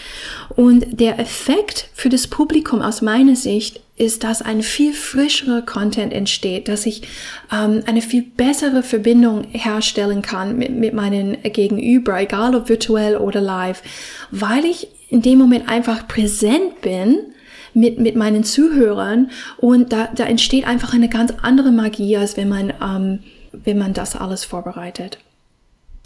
Und 0.55 0.99
der 0.99 1.19
Effekt 1.19 1.89
für 1.93 2.09
das 2.09 2.27
Publikum 2.27 2.81
aus 2.81 3.03
meiner 3.03 3.35
Sicht 3.35 3.81
ist, 3.97 4.23
dass 4.23 4.41
ein 4.41 4.63
viel 4.63 4.93
frischerer 4.93 5.61
Content 5.61 6.11
entsteht, 6.11 6.67
dass 6.67 6.87
ich 6.87 7.03
ähm, 7.51 7.83
eine 7.85 8.01
viel 8.01 8.23
bessere 8.23 8.81
Verbindung 8.81 9.43
herstellen 9.51 10.23
kann 10.23 10.57
mit, 10.57 10.71
mit 10.71 10.95
meinen 10.95 11.37
Gegenüber, 11.43 12.19
egal 12.19 12.55
ob 12.55 12.67
virtuell 12.67 13.17
oder 13.17 13.41
live, 13.41 13.83
weil 14.31 14.65
ich 14.65 14.87
in 15.09 15.21
dem 15.21 15.37
Moment 15.37 15.69
einfach 15.69 16.07
präsent 16.07 16.81
bin 16.81 17.32
mit, 17.73 17.99
mit 17.99 18.15
meinen 18.15 18.43
Zuhörern 18.43 19.31
und 19.57 19.91
da, 19.91 20.09
da 20.15 20.25
entsteht 20.25 20.65
einfach 20.65 20.93
eine 20.93 21.09
ganz 21.09 21.33
andere 21.41 21.71
Magie, 21.71 22.17
als 22.17 22.37
wenn 22.37 22.49
man, 22.49 22.73
ähm, 22.81 23.19
wenn 23.51 23.77
man 23.77 23.93
das 23.93 24.15
alles 24.15 24.45
vorbereitet. 24.45 25.17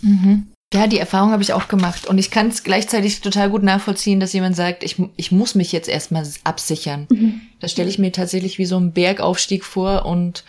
Mhm. 0.02 0.48
Ja, 0.74 0.88
die 0.88 1.00
Erfahrung 1.00 1.32
habe 1.32 1.44
ich 1.44 1.54
auch 1.54 1.70
gemacht. 1.70 2.08
Und 2.08 2.18
ich 2.18 2.30
kann 2.30 2.50
es 2.50 2.64
gleichzeitig 2.64 3.22
total 3.22 3.50
gut 3.50 3.64
nachvollziehen, 3.64 4.20
dass 4.20 4.34
jemand 4.34 4.56
sagt, 4.56 4.84
ich, 4.84 5.02
ich 5.16 5.32
muss 5.32 5.56
mich 5.56 5.72
jetzt 5.72 5.88
erstmal 5.88 6.28
absichern. 6.44 7.08
Mhm. 7.10 7.42
Das 7.62 7.72
stelle 7.72 7.90
ich 7.90 8.00
mir 8.00 8.12
tatsächlich 8.12 8.58
wie 8.58 8.66
so 8.66 8.76
einen 8.76 8.92
Bergaufstieg 8.92 9.64
vor. 9.64 10.06
Und 10.06 10.44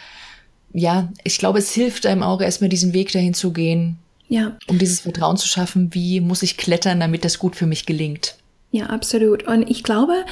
ja, 0.72 1.12
ich 1.22 1.38
glaube, 1.38 1.60
es 1.60 1.72
hilft 1.72 2.04
einem 2.04 2.24
auch 2.24 2.40
erstmal 2.40 2.68
diesen 2.68 2.94
Weg 2.94 3.12
dahin 3.12 3.34
zu 3.34 3.52
gehen. 3.52 3.98
Ja. 4.28 4.56
Um 4.66 4.78
dieses 4.78 5.00
Vertrauen 5.00 5.36
zu 5.36 5.46
schaffen, 5.46 5.94
wie 5.94 6.20
muss 6.20 6.42
ich 6.42 6.56
klettern, 6.56 6.98
damit 7.00 7.24
das 7.24 7.38
gut 7.38 7.54
für 7.54 7.66
mich 7.66 7.86
gelingt. 7.86 8.36
Ja, 8.70 8.86
absolut. 8.86 9.46
Und 9.46 9.70
ich 9.70 9.82
glaube, 9.82 10.24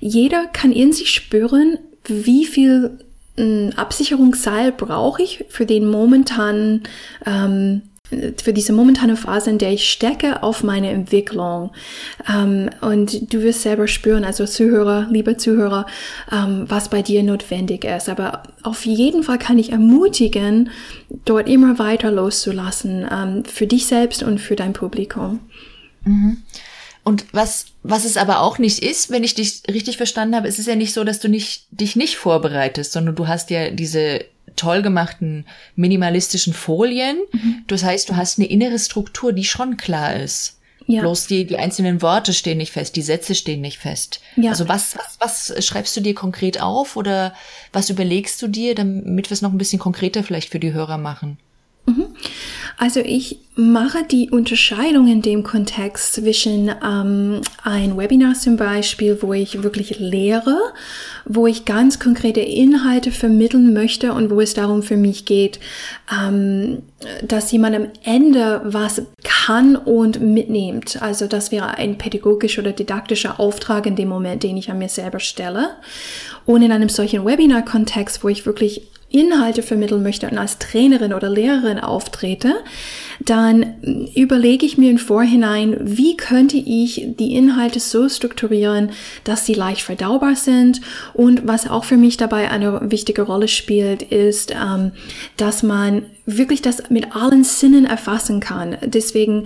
jeder 0.00 0.46
kann 0.46 0.72
in 0.72 0.92
sich 0.92 1.10
spüren, 1.10 1.78
wie 2.04 2.46
viel 2.46 2.98
ein 3.38 3.76
Absicherungsseil 3.76 4.72
brauche 4.72 5.22
ich 5.22 5.44
für 5.48 5.66
den 5.66 5.90
momentanen 5.90 6.82
ähm, 7.24 7.82
für 8.42 8.52
diese 8.52 8.72
momentane 8.72 9.16
Phase, 9.16 9.50
in 9.50 9.58
der 9.58 9.72
ich 9.72 9.88
stecke, 9.90 10.42
auf 10.42 10.62
meine 10.62 10.90
Entwicklung. 10.90 11.70
Ähm, 12.28 12.70
und 12.80 13.32
du 13.32 13.42
wirst 13.42 13.62
selber 13.62 13.88
spüren, 13.88 14.24
also 14.24 14.44
Zuhörer, 14.44 15.06
liebe 15.10 15.36
Zuhörer, 15.36 15.86
ähm, 16.30 16.64
was 16.68 16.90
bei 16.90 17.02
dir 17.02 17.22
notwendig 17.22 17.84
ist. 17.84 18.08
Aber 18.08 18.42
auf 18.62 18.84
jeden 18.84 19.22
Fall 19.22 19.38
kann 19.38 19.58
ich 19.58 19.72
ermutigen, 19.72 20.70
dort 21.24 21.48
immer 21.48 21.78
weiter 21.78 22.10
loszulassen, 22.10 23.06
ähm, 23.10 23.44
für 23.44 23.66
dich 23.66 23.86
selbst 23.86 24.22
und 24.22 24.40
für 24.40 24.56
dein 24.56 24.72
Publikum. 24.72 25.40
Mhm. 26.04 26.38
Und 27.04 27.26
was, 27.32 27.66
was 27.82 28.04
es 28.04 28.16
aber 28.16 28.40
auch 28.40 28.58
nicht 28.58 28.78
ist, 28.80 29.10
wenn 29.10 29.24
ich 29.24 29.34
dich 29.34 29.62
richtig 29.68 29.96
verstanden 29.96 30.36
habe, 30.36 30.46
es 30.46 30.58
ist 30.58 30.68
ja 30.68 30.76
nicht 30.76 30.92
so, 30.92 31.02
dass 31.02 31.18
du 31.18 31.28
nicht, 31.28 31.66
dich 31.70 31.96
nicht 31.96 32.16
vorbereitest, 32.16 32.92
sondern 32.92 33.16
du 33.16 33.26
hast 33.26 33.50
ja 33.50 33.70
diese 33.70 34.24
toll 34.54 34.82
gemachten 34.82 35.46
minimalistischen 35.74 36.52
Folien. 36.52 37.18
Mhm. 37.32 37.64
Das 37.66 37.82
heißt, 37.82 38.08
du 38.08 38.16
hast 38.16 38.38
eine 38.38 38.48
innere 38.48 38.78
Struktur, 38.78 39.32
die 39.32 39.44
schon 39.44 39.76
klar 39.76 40.16
ist. 40.16 40.58
Ja. 40.86 41.00
Bloß 41.00 41.26
die, 41.26 41.46
die 41.46 41.56
einzelnen 41.56 42.02
Worte 42.02 42.32
stehen 42.32 42.58
nicht 42.58 42.72
fest, 42.72 42.96
die 42.96 43.02
Sätze 43.02 43.34
stehen 43.34 43.60
nicht 43.60 43.78
fest. 43.78 44.20
Ja. 44.36 44.50
Also 44.50 44.68
was, 44.68 44.96
was, 44.96 45.50
was 45.50 45.64
schreibst 45.64 45.96
du 45.96 46.00
dir 46.00 46.14
konkret 46.14 46.60
auf 46.60 46.96
oder 46.96 47.34
was 47.72 47.88
überlegst 47.90 48.40
du 48.42 48.48
dir, 48.48 48.74
damit 48.74 49.30
wir 49.30 49.34
es 49.34 49.42
noch 49.42 49.52
ein 49.52 49.58
bisschen 49.58 49.78
konkreter 49.78 50.22
vielleicht 50.22 50.50
für 50.50 50.60
die 50.60 50.72
Hörer 50.72 50.98
machen? 50.98 51.38
Mhm. 51.86 52.06
Also 52.76 53.00
ich 53.00 53.38
mache 53.54 54.04
die 54.04 54.30
Unterscheidung 54.30 55.06
in 55.06 55.20
dem 55.20 55.42
Kontext 55.42 56.14
zwischen 56.14 56.70
ähm, 56.82 57.42
ein 57.62 57.98
Webinar 57.98 58.34
zum 58.34 58.56
Beispiel, 58.56 59.18
wo 59.20 59.34
ich 59.34 59.62
wirklich 59.62 59.98
lehre, 59.98 60.56
wo 61.26 61.46
ich 61.46 61.66
ganz 61.66 61.98
konkrete 61.98 62.40
Inhalte 62.40 63.10
vermitteln 63.10 63.74
möchte 63.74 64.14
und 64.14 64.30
wo 64.30 64.40
es 64.40 64.54
darum 64.54 64.82
für 64.82 64.96
mich 64.96 65.26
geht, 65.26 65.60
ähm, 66.10 66.82
dass 67.22 67.52
jemand 67.52 67.76
am 67.76 67.86
Ende 68.04 68.62
was 68.64 69.02
kann 69.22 69.76
und 69.76 70.20
mitnimmt. 70.20 71.02
Also 71.02 71.26
das 71.26 71.52
wäre 71.52 71.76
ein 71.76 71.98
pädagogischer 71.98 72.62
oder 72.62 72.72
didaktischer 72.72 73.38
Auftrag 73.38 73.86
in 73.86 73.96
dem 73.96 74.08
Moment, 74.08 74.42
den 74.42 74.56
ich 74.56 74.70
an 74.70 74.78
mir 74.78 74.88
selber 74.88 75.20
stelle. 75.20 75.70
Und 76.46 76.62
in 76.62 76.72
einem 76.72 76.88
solchen 76.88 77.24
Webinar-Kontext, 77.24 78.24
wo 78.24 78.28
ich 78.28 78.46
wirklich 78.46 78.82
Inhalte 79.12 79.62
vermitteln 79.62 80.02
möchte 80.02 80.28
und 80.28 80.38
als 80.38 80.58
Trainerin 80.58 81.12
oder 81.12 81.28
Lehrerin 81.28 81.78
auftrete, 81.78 82.54
dann 83.20 83.74
überlege 84.14 84.66
ich 84.66 84.78
mir 84.78 84.90
im 84.90 84.98
Vorhinein, 84.98 85.76
wie 85.80 86.16
könnte 86.16 86.56
ich 86.56 87.06
die 87.18 87.34
Inhalte 87.34 87.80
so 87.80 88.08
strukturieren, 88.08 88.90
dass 89.24 89.46
sie 89.46 89.54
leicht 89.54 89.82
verdaubar 89.82 90.36
sind. 90.36 90.80
Und 91.14 91.46
was 91.46 91.68
auch 91.68 91.84
für 91.84 91.96
mich 91.96 92.16
dabei 92.16 92.50
eine 92.50 92.90
wichtige 92.90 93.22
Rolle 93.22 93.48
spielt, 93.48 94.02
ist, 94.02 94.52
ähm, 94.52 94.92
dass 95.36 95.62
man 95.62 96.04
wirklich 96.24 96.62
das 96.62 96.88
mit 96.88 97.16
allen 97.16 97.42
Sinnen 97.42 97.84
erfassen 97.84 98.38
kann. 98.38 98.76
Deswegen 98.84 99.44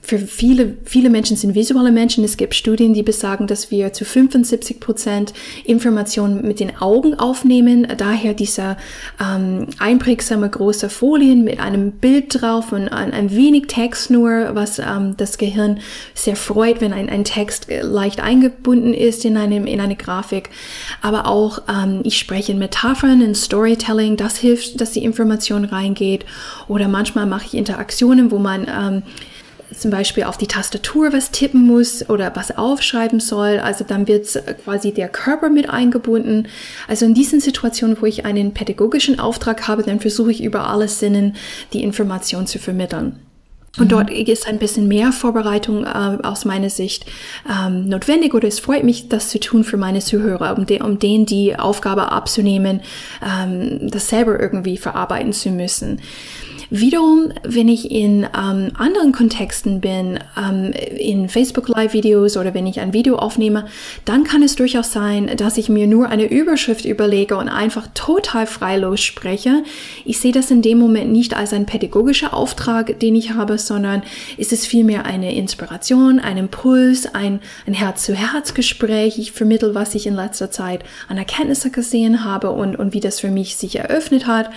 für 0.00 0.18
viele, 0.18 0.74
viele 0.84 1.10
Menschen 1.10 1.36
sind 1.36 1.54
visuelle 1.54 1.92
Menschen. 1.92 2.24
Es 2.24 2.38
gibt 2.38 2.54
Studien, 2.54 2.94
die 2.94 3.02
besagen, 3.02 3.46
dass 3.46 3.70
wir 3.70 3.92
zu 3.92 4.06
75 4.06 4.80
Prozent 4.80 5.34
Informationen 5.64 6.46
mit 6.46 6.60
den 6.60 6.78
Augen 6.78 7.14
aufnehmen. 7.14 7.86
Daher 7.98 8.32
dieser 8.32 8.78
ähm, 9.20 9.66
einprägsame 9.78 10.48
große 10.48 10.88
Folien 10.88 11.44
mit 11.44 11.60
einem 11.60 11.92
Bild 11.92 12.40
drauf 12.40 12.72
und 12.72 12.88
ein, 12.88 13.12
ein 13.12 13.34
wenig 13.34 13.66
Text 13.66 14.10
nur, 14.10 14.54
was 14.54 14.78
ähm, 14.78 15.14
das 15.18 15.36
Gehirn 15.36 15.80
sehr 16.14 16.36
freut, 16.36 16.80
wenn 16.80 16.94
ein, 16.94 17.10
ein 17.10 17.24
Text 17.24 17.66
leicht 17.68 18.20
eingebunden 18.20 18.94
ist 18.94 19.26
in 19.26 19.36
einem, 19.36 19.66
in 19.66 19.80
eine 19.80 19.96
Grafik. 19.96 20.48
Aber 21.02 21.26
auch, 21.26 21.60
ähm, 21.68 22.00
ich 22.04 22.18
spreche 22.18 22.52
in 22.52 22.58
Metaphern, 22.58 23.20
in 23.20 23.34
Storytelling. 23.34 24.16
Das 24.16 24.38
hilft, 24.38 24.80
dass 24.80 24.92
die 24.92 25.04
Information 25.04 25.66
reingeht 25.66 26.23
Oder 26.68 26.88
manchmal 26.88 27.26
mache 27.26 27.46
ich 27.46 27.54
Interaktionen, 27.54 28.30
wo 28.30 28.38
man 28.38 28.66
ähm, 28.68 29.02
zum 29.76 29.90
Beispiel 29.90 30.24
auf 30.24 30.38
die 30.38 30.46
Tastatur 30.46 31.12
was 31.12 31.30
tippen 31.30 31.66
muss 31.66 32.08
oder 32.08 32.34
was 32.34 32.56
aufschreiben 32.56 33.20
soll. 33.20 33.58
Also 33.58 33.84
dann 33.84 34.06
wird 34.06 34.42
quasi 34.64 34.92
der 34.92 35.08
Körper 35.08 35.50
mit 35.50 35.68
eingebunden. 35.68 36.48
Also 36.88 37.06
in 37.06 37.14
diesen 37.14 37.40
Situationen, 37.40 37.96
wo 38.00 38.06
ich 38.06 38.24
einen 38.24 38.54
pädagogischen 38.54 39.18
Auftrag 39.18 39.66
habe, 39.68 39.82
dann 39.82 40.00
versuche 40.00 40.30
ich 40.30 40.42
über 40.42 40.68
alle 40.68 40.88
Sinnen 40.88 41.36
die 41.72 41.82
Information 41.82 42.46
zu 42.46 42.58
vermitteln. 42.58 43.20
Und 43.76 43.90
dort 43.90 44.10
mhm. 44.10 44.16
ist 44.16 44.46
ein 44.46 44.58
bisschen 44.58 44.86
mehr 44.86 45.12
Vorbereitung 45.12 45.84
äh, 45.84 46.18
aus 46.22 46.44
meiner 46.44 46.70
Sicht 46.70 47.06
ähm, 47.48 47.88
notwendig 47.88 48.34
oder 48.34 48.46
es 48.46 48.60
freut 48.60 48.84
mich, 48.84 49.08
das 49.08 49.30
zu 49.30 49.40
tun 49.40 49.64
für 49.64 49.76
meine 49.76 50.00
Zuhörer, 50.00 50.56
um, 50.56 50.66
de 50.66 50.82
um 50.82 50.98
denen 50.98 51.26
die 51.26 51.56
Aufgabe 51.58 52.12
abzunehmen, 52.12 52.82
ähm, 53.22 53.90
das 53.90 54.08
selber 54.08 54.38
irgendwie 54.38 54.76
verarbeiten 54.76 55.32
zu 55.32 55.50
müssen. 55.50 56.00
Wiederum, 56.70 57.32
wenn 57.42 57.68
ich 57.68 57.90
in 57.90 58.24
ähm, 58.24 58.70
anderen 58.74 59.12
Kontexten 59.12 59.80
bin, 59.80 60.18
ähm, 60.36 60.72
in 60.98 61.28
Facebook 61.28 61.68
Live-Videos 61.68 62.36
oder 62.36 62.54
wenn 62.54 62.66
ich 62.66 62.80
ein 62.80 62.92
Video 62.92 63.16
aufnehme, 63.16 63.66
dann 64.04 64.24
kann 64.24 64.42
es 64.42 64.56
durchaus 64.56 64.92
sein, 64.92 65.30
dass 65.36 65.58
ich 65.58 65.68
mir 65.68 65.86
nur 65.86 66.08
eine 66.08 66.30
Überschrift 66.30 66.84
überlege 66.84 67.36
und 67.36 67.48
einfach 67.48 67.88
total 67.94 68.46
freilos 68.46 69.00
spreche. 69.00 69.62
Ich 70.04 70.18
sehe 70.18 70.32
das 70.32 70.50
in 70.50 70.62
dem 70.62 70.78
Moment 70.78 71.12
nicht 71.12 71.34
als 71.36 71.52
ein 71.52 71.66
pädagogischer 71.66 72.34
Auftrag, 72.34 72.98
den 73.00 73.14
ich 73.14 73.34
habe, 73.34 73.58
sondern 73.58 74.02
ist 74.36 74.52
es 74.52 74.66
vielmehr 74.66 75.04
eine 75.04 75.34
Inspiration, 75.34 76.18
ein 76.18 76.36
Impuls, 76.36 77.06
ein, 77.14 77.40
ein 77.66 77.74
Herz-zu-Herz-Gespräch. 77.74 79.18
Ich 79.18 79.32
vermittel, 79.32 79.74
was 79.74 79.94
ich 79.94 80.06
in 80.06 80.14
letzter 80.14 80.50
Zeit 80.50 80.84
an 81.08 81.18
Erkenntnisse 81.18 81.70
gesehen 81.70 82.24
habe 82.24 82.50
und, 82.50 82.76
und 82.76 82.94
wie 82.94 83.00
das 83.00 83.20
für 83.20 83.30
mich 83.30 83.56
sich 83.56 83.76
eröffnet 83.78 84.26
hat. 84.26 84.50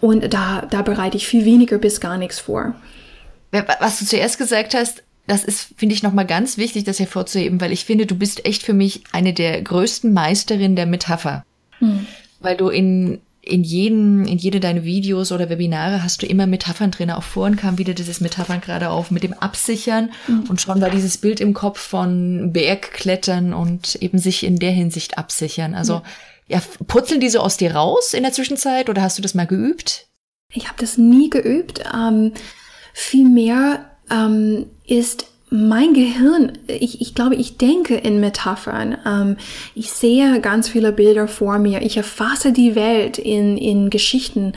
Und 0.00 0.32
da, 0.32 0.66
da 0.70 0.82
bereite 0.82 1.16
ich 1.16 1.26
viel 1.26 1.44
weniger 1.50 1.78
bis 1.78 2.00
gar 2.00 2.18
nichts 2.18 2.38
vor. 2.38 2.74
Was 3.80 3.98
du 3.98 4.06
zuerst 4.06 4.38
gesagt 4.38 4.74
hast, 4.74 5.02
das 5.26 5.44
ist, 5.44 5.68
finde 5.76 5.94
ich, 5.94 6.02
nochmal 6.02 6.26
ganz 6.26 6.56
wichtig, 6.56 6.84
das 6.84 6.98
hervorzuheben, 6.98 7.60
weil 7.60 7.72
ich 7.72 7.84
finde, 7.84 8.06
du 8.06 8.16
bist 8.16 8.44
echt 8.46 8.62
für 8.62 8.72
mich 8.72 9.02
eine 9.12 9.32
der 9.32 9.60
größten 9.62 10.12
Meisterinnen 10.12 10.76
der 10.76 10.86
Metapher. 10.86 11.44
Hm. 11.78 12.06
Weil 12.40 12.56
du 12.56 12.68
in, 12.68 13.20
in 13.42 13.62
jeden, 13.62 14.26
in 14.26 14.38
jede 14.38 14.60
deine 14.60 14.84
Videos 14.84 15.30
oder 15.30 15.50
Webinare 15.50 16.02
hast 16.02 16.22
du 16.22 16.26
immer 16.26 16.46
Metaphern 16.46 16.90
drin. 16.90 17.10
Auch 17.10 17.22
vorhin 17.22 17.56
kam 17.56 17.78
wieder 17.78 17.94
dieses 17.94 18.20
Metaphern 18.20 18.60
gerade 18.60 18.90
auf 18.90 19.10
mit 19.10 19.22
dem 19.22 19.34
Absichern 19.34 20.10
mhm. 20.26 20.44
und 20.48 20.60
schon 20.60 20.80
war 20.80 20.90
dieses 20.90 21.18
Bild 21.18 21.40
im 21.40 21.54
Kopf 21.54 21.78
von 21.78 22.52
Bergklettern 22.52 23.52
und 23.52 23.96
eben 23.96 24.18
sich 24.18 24.44
in 24.44 24.58
der 24.58 24.72
Hinsicht 24.72 25.18
absichern. 25.18 25.74
Also 25.74 25.94
ja 25.94 26.02
ja, 26.50 26.60
putzeln 26.88 27.20
die 27.20 27.28
so 27.28 27.38
aus 27.38 27.56
dir 27.56 27.74
raus 27.76 28.12
in 28.12 28.24
der 28.24 28.32
Zwischenzeit 28.32 28.90
oder 28.90 29.02
hast 29.02 29.16
du 29.16 29.22
das 29.22 29.34
mal 29.34 29.46
geübt? 29.46 30.08
Ich 30.52 30.68
habe 30.68 30.78
das 30.78 30.98
nie 30.98 31.30
geübt. 31.30 31.82
Ähm, 31.94 32.32
vielmehr 32.92 33.90
ähm, 34.10 34.66
ist 34.86 35.26
mein 35.50 35.94
Gehirn, 35.94 36.52
ich, 36.68 37.00
ich 37.00 37.14
glaube, 37.14 37.34
ich 37.34 37.56
denke 37.58 37.96
in 37.96 38.20
Metaphern. 38.20 38.96
Ähm, 39.04 39.36
ich 39.74 39.90
sehe 39.90 40.40
ganz 40.40 40.68
viele 40.68 40.92
Bilder 40.92 41.26
vor 41.26 41.58
mir. 41.58 41.82
Ich 41.82 41.96
erfasse 41.96 42.52
die 42.52 42.76
Welt 42.76 43.18
in, 43.18 43.56
in 43.58 43.90
Geschichten. 43.90 44.52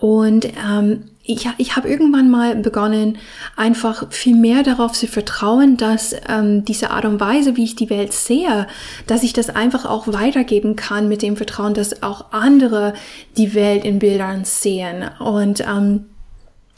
Und 0.00 0.46
ähm, 0.68 1.04
ich, 1.32 1.48
ich 1.58 1.76
habe 1.76 1.88
irgendwann 1.88 2.30
mal 2.30 2.56
begonnen, 2.56 3.18
einfach 3.56 4.10
viel 4.10 4.36
mehr 4.36 4.62
darauf 4.62 4.92
zu 4.92 5.06
vertrauen, 5.06 5.76
dass 5.76 6.14
ähm, 6.28 6.64
diese 6.64 6.90
Art 6.90 7.04
und 7.04 7.20
Weise, 7.20 7.56
wie 7.56 7.64
ich 7.64 7.76
die 7.76 7.90
Welt 7.90 8.12
sehe, 8.12 8.66
dass 9.06 9.22
ich 9.22 9.32
das 9.32 9.50
einfach 9.50 9.84
auch 9.84 10.08
weitergeben 10.08 10.76
kann 10.76 11.08
mit 11.08 11.22
dem 11.22 11.36
Vertrauen, 11.36 11.74
dass 11.74 12.02
auch 12.02 12.32
andere 12.32 12.94
die 13.36 13.54
Welt 13.54 13.84
in 13.84 13.98
Bildern 13.98 14.44
sehen. 14.44 15.10
Und 15.18 15.60
ähm, 15.60 16.06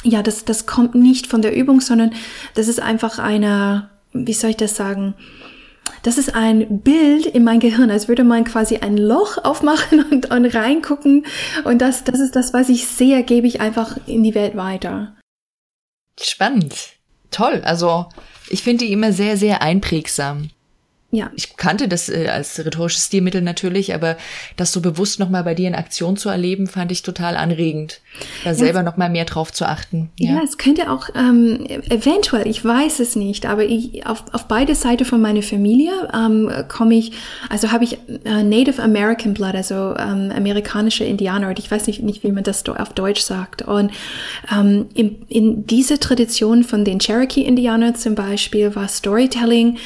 ja, 0.05 0.23
das, 0.23 0.45
das 0.45 0.67
kommt 0.67 0.95
nicht 0.95 1.27
von 1.27 1.43
der 1.43 1.57
Übung, 1.57 1.81
sondern 1.81 2.13
das 2.55 2.69
ist 2.69 2.81
einfach 2.81 3.19
eine, 3.19 3.89
wie 4.13 4.35
soll 4.35 4.51
ich 4.51 4.57
das 4.57 4.77
sagen, 4.77 5.15
das 6.05 6.19
ist 6.19 6.35
ein 6.35 6.81
Bild 6.81 7.25
in 7.25 7.45
mein 7.45 7.61
Gehirn, 7.61 7.91
als 7.91 8.09
würde 8.09 8.25
man 8.25 8.45
quasi 8.45 8.77
ein 8.77 8.99
Loch 8.99 9.39
aufmachen 9.43 10.05
und, 10.11 10.31
und 10.31 10.47
reingucken. 10.55 11.27
Und 11.65 11.79
das, 11.81 12.05
das 12.05 12.21
ist 12.21 12.37
das, 12.37 12.53
was 12.53 12.69
ich 12.69 12.87
sehe, 12.87 13.25
gebe 13.25 13.47
ich 13.47 13.61
einfach 13.61 13.97
in 14.07 14.23
die 14.23 14.35
Welt 14.35 14.55
weiter. 14.55 15.17
Spannend. 16.21 16.75
Toll. 17.31 17.63
Also, 17.65 18.07
ich 18.49 18.63
finde 18.63 18.85
die 18.85 18.93
immer 18.93 19.13
sehr, 19.13 19.37
sehr 19.37 19.63
einprägsam. 19.63 20.51
Ja. 21.15 21.31
Ich 21.37 21.57
kannte 21.57 21.89
das 21.89 22.09
äh, 22.09 22.29
als 22.29 22.59
rhetorisches 22.59 23.07
Stilmittel 23.07 23.41
natürlich, 23.41 23.95
aber 23.95 24.17
das 24.57 24.73
so 24.73 24.81
bewusst 24.81 25.21
nochmal 25.21 25.45
bei 25.45 25.55
dir 25.55 25.69
in 25.69 25.75
Aktion 25.75 26.17
zu 26.17 26.29
erleben, 26.29 26.67
fand 26.67 26.91
ich 26.93 27.03
total 27.03 27.37
anregend, 27.37 28.01
da 28.43 28.51
ja, 28.51 28.55
selber 28.55 28.83
nochmal 28.83 29.11
mehr 29.11 29.25
drauf 29.25 29.53
zu 29.53 29.67
achten. 29.67 30.11
Ja, 30.19 30.37
ja 30.37 30.43
es 30.43 30.59
könnte 30.59 30.91
auch 30.91 31.09
ähm, 31.15 31.67
eventuell, 31.89 32.47
ich 32.47 32.65
weiß 32.65 33.01
es 33.01 33.17
nicht, 33.17 33.47
aber 33.47 33.65
ich, 33.65 34.07
auf, 34.07 34.25
auf 34.33 34.47
beide 34.47 34.75
Seiten 34.75 35.05
von 35.05 35.21
meiner 35.21 35.43
Familie 35.43 35.93
ähm, 36.13 36.51
komme 36.69 36.95
ich, 36.95 37.13
also 37.49 37.71
habe 37.71 37.85
ich 37.85 37.99
äh, 38.25 38.43
Native 38.43 38.83
American 38.83 39.35
Blood, 39.35 39.55
also 39.55 39.95
ähm, 39.97 40.33
amerikanische 40.35 41.05
Indianer, 41.05 41.55
ich 41.57 41.71
weiß 41.71 41.87
nicht, 41.87 42.03
nicht, 42.03 42.25
wie 42.25 42.33
man 42.33 42.45
das 42.45 42.65
auf 42.69 42.93
Deutsch 42.93 43.21
sagt. 43.21 43.63
Und 43.63 43.93
ähm, 44.53 44.87
in, 44.95 45.23
in 45.29 45.67
diese 45.67 45.99
Tradition 45.99 46.65
von 46.65 46.85
den 46.85 46.99
Cherokee-Indianern 46.99 47.95
zum 47.95 48.15
Beispiel 48.15 48.75
war 48.75 48.89
Storytelling 48.89 49.79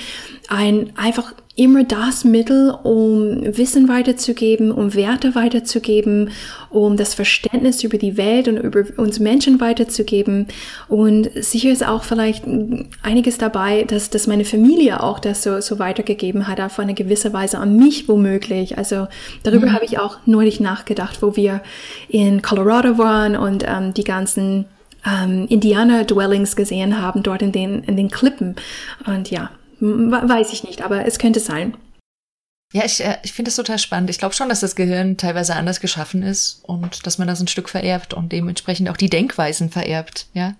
ein 0.48 0.92
einfach 0.96 1.34
immer 1.58 1.82
das 1.82 2.24
Mittel, 2.24 2.70
um 2.84 3.42
Wissen 3.44 3.88
weiterzugeben, 3.88 4.70
um 4.70 4.94
Werte 4.94 5.34
weiterzugeben, 5.34 6.30
um 6.70 6.96
das 6.96 7.14
Verständnis 7.14 7.82
über 7.82 7.98
die 7.98 8.16
Welt 8.16 8.46
und 8.46 8.58
über 8.58 8.84
uns 8.96 9.18
Menschen 9.18 9.60
weiterzugeben. 9.60 10.46
Und 10.86 11.30
sicher 11.34 11.70
ist 11.70 11.84
auch 11.84 12.04
vielleicht 12.04 12.44
einiges 13.02 13.38
dabei, 13.38 13.82
dass, 13.82 14.08
dass 14.08 14.28
meine 14.28 14.44
Familie 14.44 15.02
auch 15.02 15.18
das 15.18 15.42
so, 15.42 15.60
so 15.60 15.80
weitergegeben 15.80 16.46
hat, 16.46 16.60
auf 16.60 16.78
eine 16.78 16.94
gewisse 16.94 17.32
Weise 17.32 17.58
an 17.58 17.76
mich 17.76 18.08
womöglich. 18.08 18.78
Also 18.78 19.08
darüber 19.42 19.66
mhm. 19.66 19.72
habe 19.72 19.84
ich 19.84 19.98
auch 19.98 20.18
neulich 20.26 20.60
nachgedacht, 20.60 21.22
wo 21.22 21.34
wir 21.34 21.60
in 22.08 22.40
Colorado 22.40 22.98
waren 22.98 23.36
und 23.36 23.64
ähm, 23.66 23.92
die 23.94 24.04
ganzen 24.04 24.66
ähm, 25.04 25.46
Indianer-Dwellings 25.48 26.54
gesehen 26.54 27.02
haben, 27.02 27.24
dort 27.24 27.42
in 27.42 27.50
den, 27.50 27.82
in 27.82 27.96
den 27.96 28.10
Klippen. 28.10 28.54
Und 29.06 29.30
ja, 29.30 29.50
Weiß 29.80 30.52
ich 30.52 30.64
nicht, 30.64 30.82
aber 30.82 31.06
es 31.06 31.18
könnte 31.18 31.40
sein. 31.40 31.76
Ja, 32.72 32.84
ich, 32.84 33.02
äh, 33.02 33.16
ich 33.22 33.32
finde 33.32 33.48
das 33.48 33.56
total 33.56 33.78
spannend. 33.78 34.10
Ich 34.10 34.18
glaube 34.18 34.34
schon, 34.34 34.48
dass 34.48 34.60
das 34.60 34.76
Gehirn 34.76 35.16
teilweise 35.16 35.54
anders 35.56 35.80
geschaffen 35.80 36.22
ist 36.22 36.62
und 36.64 37.06
dass 37.06 37.18
man 37.18 37.26
das 37.26 37.40
ein 37.40 37.48
Stück 37.48 37.68
vererbt 37.68 38.12
und 38.12 38.32
dementsprechend 38.32 38.90
auch 38.90 38.96
die 38.96 39.08
Denkweisen 39.08 39.70
vererbt, 39.70 40.26
ja. 40.34 40.54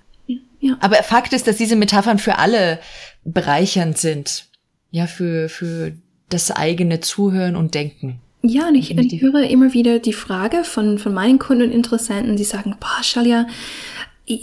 Ja. 0.61 0.77
Aber 0.81 0.97
Fakt 0.97 1.33
ist, 1.33 1.47
dass 1.47 1.57
diese 1.57 1.77
Metaphern 1.77 2.19
für 2.19 2.39
alle 2.39 2.81
bereichernd 3.25 3.97
sind. 3.99 4.47
Ja, 4.91 5.07
für, 5.07 5.49
für 5.49 5.93
das 6.31 6.51
eigene 6.51 7.01
Zuhören 7.01 7.57
und 7.57 7.75
Denken. 7.75 8.21
Ja, 8.43 8.69
und 8.69 8.75
ich, 8.77 8.97
ich 8.97 9.21
höre 9.21 9.49
immer 9.49 9.73
wieder 9.73 9.99
die 9.99 10.13
Frage 10.13 10.65
von, 10.65 10.99
von 10.99 11.13
meinen 11.13 11.39
Kunden 11.39 11.65
und 11.65 11.73
Interessenten, 11.73 12.37
die 12.37 12.45
sagen, 12.45 12.77
boah, 12.81 13.03
Shalia, 13.03 13.47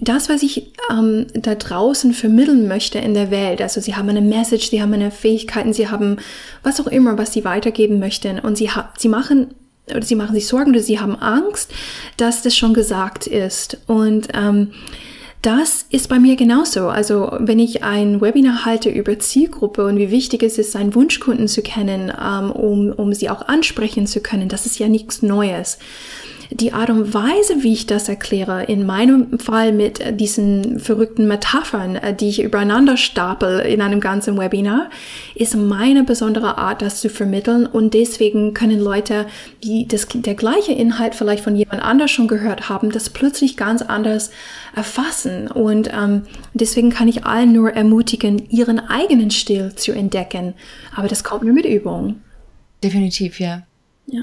das, 0.02 0.30
was 0.30 0.44
ich 0.44 0.72
ähm, 0.90 1.28
da 1.34 1.56
draußen 1.56 2.14
vermitteln 2.14 2.68
möchte 2.68 3.00
in 3.00 3.14
der 3.14 3.32
Welt, 3.32 3.62
also 3.62 3.80
sie 3.82 3.96
haben 3.96 4.10
eine 4.10 4.22
Message, 4.22 4.70
sie 4.70 4.82
haben 4.82 4.94
eine 4.94 5.12
Fähigkeiten, 5.12 5.74
sie 5.74 5.90
haben 5.90 6.18
was 6.64 6.80
auch 6.80 6.88
immer, 6.88 7.18
was 7.18 7.34
sie 7.34 7.46
weitergeben 7.46 8.00
möchten. 8.00 8.40
Und 8.40 8.58
sie, 8.58 8.70
sie 8.98 9.10
machen 9.10 9.54
oder 9.90 10.02
sie 10.02 10.16
machen 10.16 10.34
sich 10.34 10.48
Sorgen 10.48 10.72
oder 10.72 10.80
sie 10.80 11.00
haben 11.00 11.16
Angst, 11.16 11.72
dass 12.18 12.42
das 12.42 12.58
schon 12.58 12.74
gesagt 12.74 13.28
ist. 13.28 13.78
Und 13.86 14.30
ähm, 14.34 14.72
das 15.42 15.86
ist 15.92 16.10
bei 16.10 16.18
mir 16.18 16.36
genauso. 16.36 16.88
Also 16.88 17.32
wenn 17.40 17.60
ich 17.60 17.84
ein 17.84 18.20
Webinar 18.20 18.66
halte 18.66 18.90
über 18.90 19.20
Zielgruppe 19.20 19.86
und 19.86 19.98
wie 20.00 20.10
wichtig 20.10 20.42
es 20.42 20.58
ist, 20.58 20.72
seinen 20.72 20.96
Wunschkunden 20.96 21.48
zu 21.48 21.62
kennen, 21.62 22.12
ähm, 22.20 22.52
um, 22.52 22.92
um 22.92 23.14
sie 23.14 23.30
auch 23.30 23.48
ansprechen 23.48 24.08
zu 24.08 24.22
können, 24.22 24.50
das 24.50 24.66
ist 24.66 24.80
ja 24.80 24.88
nichts 24.88 25.22
Neues 25.22 25.78
die 26.52 26.74
Art 26.74 26.90
und 26.90 27.14
Weise, 27.14 27.64
wie 27.64 27.74
ich 27.74 27.86
das 27.86 28.10
erkläre, 28.10 28.64
in 28.64 28.86
meinem 28.86 29.40
Fall 29.40 29.72
mit 29.72 30.20
diesen 30.20 30.80
verrückten 30.80 31.28
Metaphern, 31.28 31.96
äh, 31.96 32.16
die 32.16 32.30
ich 32.30 32.44
übereinander 32.44 32.98
stapel 32.98 33.60
in 33.60 33.82
einem 33.82 34.00
ganzen 34.00 34.38
Webinar, 34.38 34.90
ist 35.36 35.56
meine 35.56 36.04
besondere 36.04 36.58
Art, 36.58 36.82
das 36.82 37.02
zu 37.02 37.10
vermitteln. 37.10 37.66
Und 37.66 37.94
deswegen 37.94 38.54
können 38.54 38.80
Leute, 38.80 39.26
die 39.64 39.88
das, 39.88 40.08
der 40.14 40.36
gleiche 40.36 40.74
Inhalt 40.74 41.16
vielleicht 41.16 41.44
von 41.44 41.56
jemand 41.56 41.82
anders 41.82 42.12
schon 42.12 42.28
gehört 42.28 42.70
haben, 42.70 42.92
das 42.92 43.10
plötzlich 43.10 43.58
ganz 43.58 43.82
anders 43.82 44.32
erfassen. 44.76 45.48
Und 45.48 45.90
ähm, 45.94 46.24
deswegen 46.54 46.90
kann 46.90 47.08
ich 47.08 47.26
allen 47.26 47.54
nur 47.54 47.72
ermutigen, 47.72 48.50
ihren 48.50 48.80
eigenen 48.80 49.32
Stil 49.32 49.74
zu 49.76 49.92
entdecken. 49.92 50.54
Aber 50.96 51.08
das 51.08 51.24
kommt 51.24 51.44
nur 51.44 51.54
mit 51.54 51.66
Übung. 51.66 52.22
Definitiv, 52.84 53.40
ja. 53.40 53.64
Ja. 54.08 54.22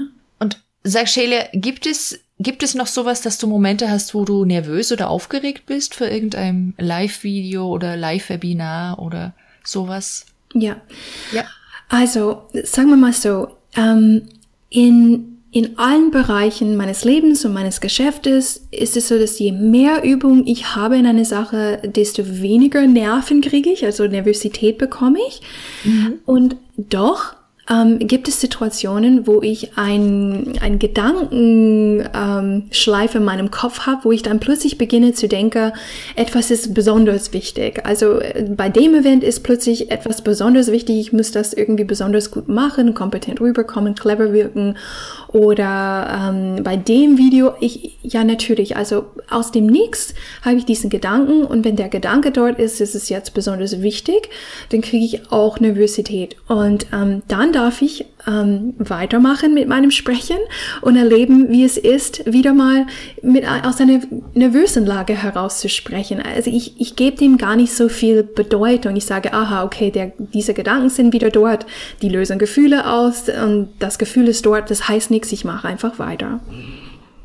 Sag 0.83 1.07
Shelia, 1.07 1.45
gibt 1.53 1.85
es, 1.85 2.19
gibt 2.39 2.61
es 2.61 2.75
noch 2.75 2.87
sowas, 2.87 3.21
dass 3.21 3.37
du 3.37 3.47
Momente 3.47 3.89
hast, 3.89 4.13
wo 4.13 4.25
du 4.25 4.43
nervös 4.43 4.91
oder 4.91 5.09
aufgeregt 5.09 5.65
bist 5.65 5.95
für 5.95 6.07
irgendein 6.07 6.73
Live-Video 6.77 7.67
oder 7.67 7.95
Live-Webinar 7.95 8.99
oder 8.99 9.33
sowas? 9.63 10.25
Ja. 10.53 10.81
Ja. 11.31 11.45
Also, 11.89 12.43
sagen 12.63 12.89
wir 12.89 12.97
mal 12.97 13.13
so, 13.13 13.55
ähm, 13.75 14.23
in, 14.69 15.37
in 15.51 15.77
allen 15.77 16.11
Bereichen 16.11 16.75
meines 16.75 17.05
Lebens 17.05 17.45
und 17.45 17.53
meines 17.53 17.79
Geschäftes 17.79 18.67
ist 18.71 18.97
es 18.97 19.07
so, 19.07 19.17
dass 19.17 19.39
je 19.39 19.51
mehr 19.51 20.03
Übung 20.03 20.45
ich 20.47 20.75
habe 20.75 20.97
in 20.97 21.05
einer 21.05 21.25
Sache, 21.25 21.81
desto 21.83 22.23
weniger 22.41 22.85
Nerven 22.87 23.41
kriege 23.41 23.69
ich, 23.69 23.85
also 23.85 24.05
Nervosität 24.05 24.77
bekomme 24.77 25.19
ich. 25.29 25.41
Mhm. 25.83 26.15
Und 26.25 26.55
doch 26.75 27.35
ähm, 27.69 27.99
gibt 27.99 28.27
es 28.27 28.41
Situationen, 28.41 29.25
wo 29.25 29.41
ich 29.41 29.77
ein, 29.77 30.55
ein 30.59 30.79
Gedankenschleife 30.79 33.17
ähm, 33.17 33.21
in 33.21 33.23
meinem 33.23 33.51
Kopf 33.51 33.85
habe, 33.85 34.03
wo 34.03 34.11
ich 34.11 34.21
dann 34.21 34.41
plötzlich 34.41 34.77
beginne 34.77 35.13
zu 35.13 35.29
denken, 35.29 35.71
etwas 36.17 36.51
ist 36.51 36.73
besonders 36.73 37.31
wichtig. 37.31 37.85
Also 37.85 38.19
äh, 38.19 38.45
bei 38.49 38.67
dem 38.67 38.95
Event 38.95 39.23
ist 39.23 39.43
plötzlich 39.43 39.91
etwas 39.91 40.21
besonders 40.21 40.71
wichtig, 40.71 40.99
ich 40.99 41.13
muss 41.13 41.31
das 41.31 41.53
irgendwie 41.53 41.85
besonders 41.85 42.31
gut 42.31 42.49
machen, 42.49 42.93
kompetent 42.93 43.39
rüberkommen, 43.39 43.95
clever 43.95 44.33
wirken. 44.33 44.75
Oder 45.29 46.29
ähm, 46.29 46.63
bei 46.63 46.75
dem 46.75 47.17
Video, 47.17 47.53
ich, 47.61 47.97
ja 48.03 48.25
natürlich, 48.25 48.75
also 48.75 49.05
aus 49.29 49.51
dem 49.51 49.67
Nix 49.67 50.13
habe 50.43 50.57
ich 50.57 50.65
diesen 50.65 50.89
Gedanken 50.89 51.45
und 51.45 51.63
wenn 51.63 51.77
der 51.77 51.87
Gedanke 51.87 52.31
dort 52.31 52.59
ist, 52.59 52.81
ist 52.81 52.93
es 52.93 53.07
jetzt 53.07 53.33
besonders 53.33 53.81
wichtig, 53.81 54.27
dann 54.69 54.81
kriege 54.81 55.05
ich 55.05 55.31
auch 55.31 55.61
Nervosität. 55.61 56.35
Und 56.47 56.87
ähm, 56.93 57.23
dann 57.29 57.52
darf 57.53 57.81
ich 57.81 58.05
ähm, 58.27 58.73
weitermachen 58.77 59.53
mit 59.53 59.67
meinem 59.67 59.91
Sprechen 59.91 60.37
und 60.81 60.95
erleben, 60.95 61.49
wie 61.49 61.63
es 61.63 61.77
ist, 61.77 62.25
wieder 62.31 62.53
mal 62.53 62.85
mit, 63.21 63.45
aus 63.47 63.79
einer 63.79 64.01
nervösen 64.33 64.85
Lage 64.85 65.15
herauszusprechen. 65.15 66.21
Also 66.21 66.51
ich, 66.51 66.79
ich 66.79 66.95
gebe 66.95 67.17
dem 67.17 67.37
gar 67.37 67.55
nicht 67.55 67.73
so 67.73 67.87
viel 67.89 68.23
Bedeutung. 68.23 68.95
Ich 68.95 69.05
sage, 69.05 69.33
aha, 69.33 69.63
okay, 69.63 69.91
der, 69.91 70.11
diese 70.17 70.53
Gedanken 70.53 70.89
sind 70.89 71.13
wieder 71.13 71.29
dort, 71.29 71.65
die 72.01 72.09
lösen 72.09 72.39
Gefühle 72.39 72.89
aus 72.89 73.29
und 73.29 73.69
das 73.79 73.97
Gefühl 73.97 74.27
ist 74.27 74.45
dort, 74.45 74.69
das 74.69 74.87
heißt 74.89 75.11
nichts, 75.11 75.31
ich 75.31 75.45
mache 75.45 75.67
einfach 75.67 75.99
weiter. 75.99 76.41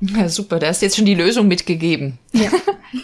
Ja, 0.00 0.28
super, 0.28 0.60
da 0.60 0.68
hast 0.68 0.80
du 0.80 0.86
jetzt 0.86 0.96
schon 0.96 1.06
die 1.06 1.14
Lösung 1.14 1.48
mitgegeben. 1.48 2.18
Ja. 2.32 2.50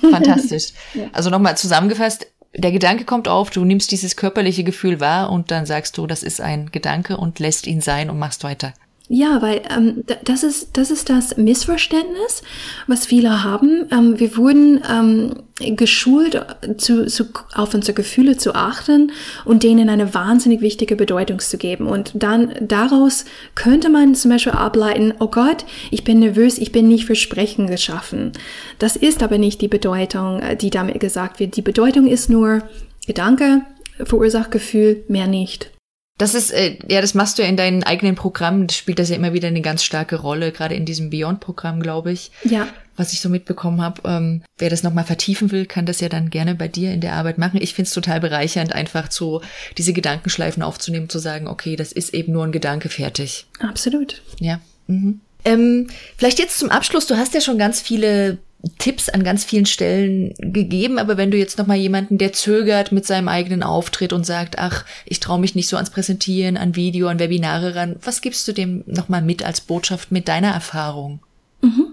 Fantastisch. 0.10 0.68
Ja. 0.94 1.08
Also 1.12 1.28
nochmal 1.28 1.56
zusammengefasst, 1.56 2.26
der 2.56 2.72
Gedanke 2.72 3.04
kommt 3.04 3.28
auf, 3.28 3.50
du 3.50 3.64
nimmst 3.64 3.90
dieses 3.90 4.16
körperliche 4.16 4.64
Gefühl 4.64 5.00
wahr 5.00 5.30
und 5.30 5.50
dann 5.50 5.66
sagst 5.66 5.98
du, 5.98 6.06
das 6.06 6.22
ist 6.22 6.40
ein 6.40 6.70
Gedanke 6.70 7.16
und 7.16 7.38
lässt 7.38 7.66
ihn 7.66 7.80
sein 7.80 8.10
und 8.10 8.18
machst 8.18 8.44
weiter. 8.44 8.72
Ja, 9.08 9.42
weil 9.42 9.60
ähm, 9.68 10.02
das, 10.24 10.42
ist, 10.42 10.78
das 10.78 10.90
ist 10.90 11.10
das 11.10 11.36
Missverständnis, 11.36 12.42
was 12.86 13.04
viele 13.04 13.44
haben. 13.44 13.86
Ähm, 13.92 14.18
wir 14.18 14.34
wurden 14.38 14.80
ähm, 14.90 15.76
geschult, 15.76 16.40
zu, 16.78 17.04
zu, 17.04 17.26
auf 17.54 17.74
unsere 17.74 17.92
Gefühle 17.92 18.38
zu 18.38 18.54
achten 18.54 19.12
und 19.44 19.62
denen 19.62 19.90
eine 19.90 20.14
wahnsinnig 20.14 20.62
wichtige 20.62 20.96
Bedeutung 20.96 21.38
zu 21.40 21.58
geben. 21.58 21.86
Und 21.86 22.12
dann 22.14 22.54
daraus 22.62 23.26
könnte 23.54 23.90
man 23.90 24.14
zum 24.14 24.30
Beispiel 24.30 24.54
ableiten, 24.54 25.12
oh 25.20 25.28
Gott, 25.28 25.66
ich 25.90 26.04
bin 26.04 26.20
nervös, 26.20 26.56
ich 26.56 26.72
bin 26.72 26.88
nicht 26.88 27.04
für 27.04 27.14
Sprechen 27.14 27.66
geschaffen. 27.66 28.32
Das 28.78 28.96
ist 28.96 29.22
aber 29.22 29.36
nicht 29.36 29.60
die 29.60 29.68
Bedeutung, 29.68 30.40
äh, 30.40 30.56
die 30.56 30.70
damit 30.70 30.98
gesagt 30.98 31.40
wird. 31.40 31.58
Die 31.58 31.62
Bedeutung 31.62 32.06
ist 32.06 32.30
nur 32.30 32.62
Gedanke, 33.06 33.66
verursacht 34.02 34.50
Gefühl, 34.50 35.04
mehr 35.08 35.26
nicht. 35.26 35.73
Das 36.16 36.34
ist, 36.34 36.52
äh, 36.52 36.78
ja, 36.88 37.00
das 37.00 37.14
machst 37.14 37.38
du 37.38 37.42
ja 37.42 37.48
in 37.48 37.56
deinen 37.56 37.82
eigenen 37.82 38.14
Programmen, 38.14 38.68
das 38.68 38.76
spielt 38.76 39.00
das 39.00 39.08
ja 39.08 39.16
immer 39.16 39.32
wieder 39.32 39.48
eine 39.48 39.62
ganz 39.62 39.82
starke 39.82 40.16
Rolle, 40.16 40.52
gerade 40.52 40.76
in 40.76 40.84
diesem 40.84 41.10
Beyond-Programm, 41.10 41.80
glaube 41.80 42.12
ich. 42.12 42.30
Ja. 42.44 42.68
Was 42.96 43.12
ich 43.12 43.20
so 43.20 43.28
mitbekommen 43.28 43.82
habe. 43.82 44.02
Ähm, 44.04 44.44
wer 44.56 44.70
das 44.70 44.84
nochmal 44.84 45.02
vertiefen 45.02 45.50
will, 45.50 45.66
kann 45.66 45.86
das 45.86 46.00
ja 46.00 46.08
dann 46.08 46.30
gerne 46.30 46.54
bei 46.54 46.68
dir 46.68 46.92
in 46.92 47.00
der 47.00 47.14
Arbeit 47.14 47.38
machen. 47.38 47.60
Ich 47.60 47.74
finde 47.74 47.88
es 47.88 47.94
total 47.94 48.20
bereichernd, 48.20 48.72
einfach 48.72 49.10
so 49.10 49.42
diese 49.76 49.92
Gedankenschleifen 49.92 50.62
aufzunehmen, 50.62 51.08
zu 51.08 51.18
sagen, 51.18 51.48
okay, 51.48 51.74
das 51.74 51.90
ist 51.90 52.14
eben 52.14 52.32
nur 52.32 52.44
ein 52.44 52.52
Gedanke 52.52 52.88
fertig. 52.88 53.46
Absolut. 53.58 54.22
Ja. 54.38 54.60
Mhm. 54.86 55.20
Ähm, 55.44 55.88
vielleicht 56.16 56.38
jetzt 56.38 56.60
zum 56.60 56.70
Abschluss, 56.70 57.06
du 57.06 57.16
hast 57.16 57.34
ja 57.34 57.40
schon 57.40 57.58
ganz 57.58 57.80
viele 57.80 58.38
Tipps 58.78 59.08
an 59.08 59.24
ganz 59.24 59.44
vielen 59.44 59.66
Stellen 59.66 60.34
gegeben, 60.38 60.98
aber 60.98 61.16
wenn 61.16 61.30
du 61.30 61.36
jetzt 61.36 61.58
noch 61.58 61.66
mal 61.66 61.76
jemanden, 61.76 62.18
der 62.18 62.32
zögert 62.32 62.92
mit 62.92 63.06
seinem 63.06 63.28
eigenen 63.28 63.62
Auftritt 63.62 64.12
und 64.12 64.24
sagt, 64.24 64.58
ach, 64.58 64.84
ich 65.04 65.20
traue 65.20 65.40
mich 65.40 65.54
nicht 65.54 65.68
so 65.68 65.76
ans 65.76 65.90
Präsentieren, 65.90 66.56
an 66.56 66.76
Video, 66.76 67.08
an 67.08 67.18
Webinare 67.18 67.74
ran, 67.74 67.96
was 68.02 68.20
gibst 68.20 68.46
du 68.48 68.52
dem 68.52 68.84
noch 68.86 69.08
mal 69.08 69.22
mit 69.22 69.44
als 69.44 69.60
Botschaft 69.60 70.12
mit 70.12 70.28
deiner 70.28 70.50
Erfahrung? 70.50 71.20
Mhm. 71.62 71.86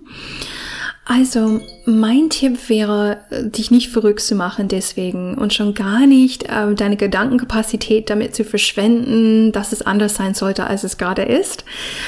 Also, 1.06 1.60
mein 1.86 2.30
Tipp 2.30 2.70
wäre, 2.70 3.22
dich 3.32 3.70
nicht 3.72 3.90
verrückt 3.90 4.22
zu 4.22 4.36
machen 4.36 4.68
deswegen 4.68 5.38
und 5.38 5.54
schon 5.54 5.74
gar 5.74 6.06
nicht 6.06 6.44
äh, 6.44 6.74
deine 6.76 6.96
Gedankenkapazität 6.96 8.10
damit 8.10 8.36
zu 8.36 8.46
verschwenden, 8.46 9.52
dass 9.52 9.74
es 9.74 9.82
anders 9.82 10.16
sein 10.16 10.36
sollte, 10.36 10.68
als 10.68 10.84
es 10.84 10.98
gerade 10.98 11.24
ist, 11.24 11.66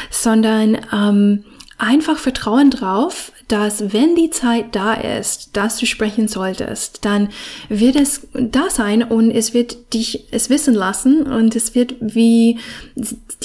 sondern 0.10 0.78
ähm, 0.94 1.44
einfach 1.78 2.18
Vertrauen 2.18 2.70
drauf, 2.70 3.34
dass 3.54 3.94
wenn 3.94 4.16
die 4.16 4.32
Zeit 4.32 4.76
da 4.76 4.96
ist, 4.96 5.56
dass 5.56 5.78
du 5.78 5.86
sprechen 5.86 6.28
solltest, 6.28 7.06
dann 7.06 7.30
wird 7.70 7.96
es 7.96 8.28
da 8.34 8.72
sein 8.72 9.04
und 9.04 9.30
es 9.30 9.54
wird 9.54 9.94
dich 9.94 10.26
es 10.32 10.50
wissen 10.50 10.74
lassen 10.74 11.22
und 11.22 11.56
es 11.56 11.76
wird 11.76 11.94
wie 12.00 12.58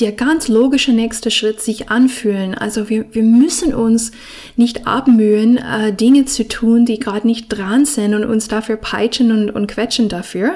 der 0.01 0.13
ganz 0.13 0.49
logische 0.49 0.93
nächste 0.93 1.31
Schritt 1.31 1.61
sich 1.61 1.91
anfühlen. 1.91 2.55
Also 2.55 2.89
wir, 2.89 3.13
wir 3.13 3.23
müssen 3.23 3.75
uns 3.75 4.13
nicht 4.57 4.87
abmühen, 4.87 5.59
äh, 5.59 5.93
Dinge 5.93 6.25
zu 6.25 6.49
tun, 6.49 6.87
die 6.87 6.99
gerade 6.99 7.27
nicht 7.27 7.49
dran 7.49 7.85
sind 7.85 8.15
und 8.15 8.25
uns 8.25 8.49
dafür 8.49 8.77
peitschen 8.77 9.31
und, 9.31 9.51
und 9.51 9.67
quetschen 9.67 10.09
dafür, 10.09 10.55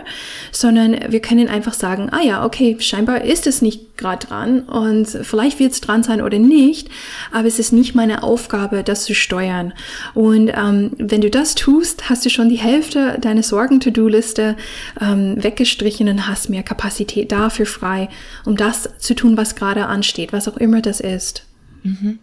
sondern 0.50 0.96
wir 1.12 1.20
können 1.20 1.48
einfach 1.48 1.74
sagen, 1.74 2.08
ah 2.10 2.22
ja, 2.22 2.46
okay, 2.46 2.78
scheinbar 2.80 3.24
ist 3.24 3.46
es 3.46 3.60
nicht 3.60 3.91
gerade 4.02 4.26
dran 4.26 4.60
und 4.60 5.06
vielleicht 5.06 5.58
wird 5.58 5.72
es 5.72 5.80
dran 5.80 6.02
sein 6.02 6.20
oder 6.20 6.38
nicht, 6.38 6.88
aber 7.30 7.46
es 7.48 7.58
ist 7.58 7.72
nicht 7.72 7.94
meine 7.94 8.22
Aufgabe, 8.22 8.82
das 8.82 9.04
zu 9.04 9.14
steuern. 9.14 9.72
Und 10.14 10.48
ähm, 10.48 10.90
wenn 10.98 11.20
du 11.20 11.30
das 11.30 11.54
tust, 11.54 12.10
hast 12.10 12.24
du 12.24 12.30
schon 12.30 12.48
die 12.48 12.58
Hälfte 12.58 13.18
deiner 13.20 13.42
Sorgen-To-Do-Liste 13.42 14.56
ähm, 15.00 15.42
weggestrichen 15.42 16.08
und 16.08 16.26
hast 16.26 16.50
mehr 16.50 16.62
Kapazität 16.62 17.32
dafür 17.32 17.66
frei, 17.66 18.08
um 18.44 18.56
das 18.56 18.90
zu 18.98 19.14
tun, 19.14 19.36
was 19.36 19.54
gerade 19.54 19.86
ansteht, 19.86 20.32
was 20.32 20.48
auch 20.48 20.56
immer 20.56 20.82
das 20.82 21.00
ist. 21.00 21.46
Mhm. 21.82 22.18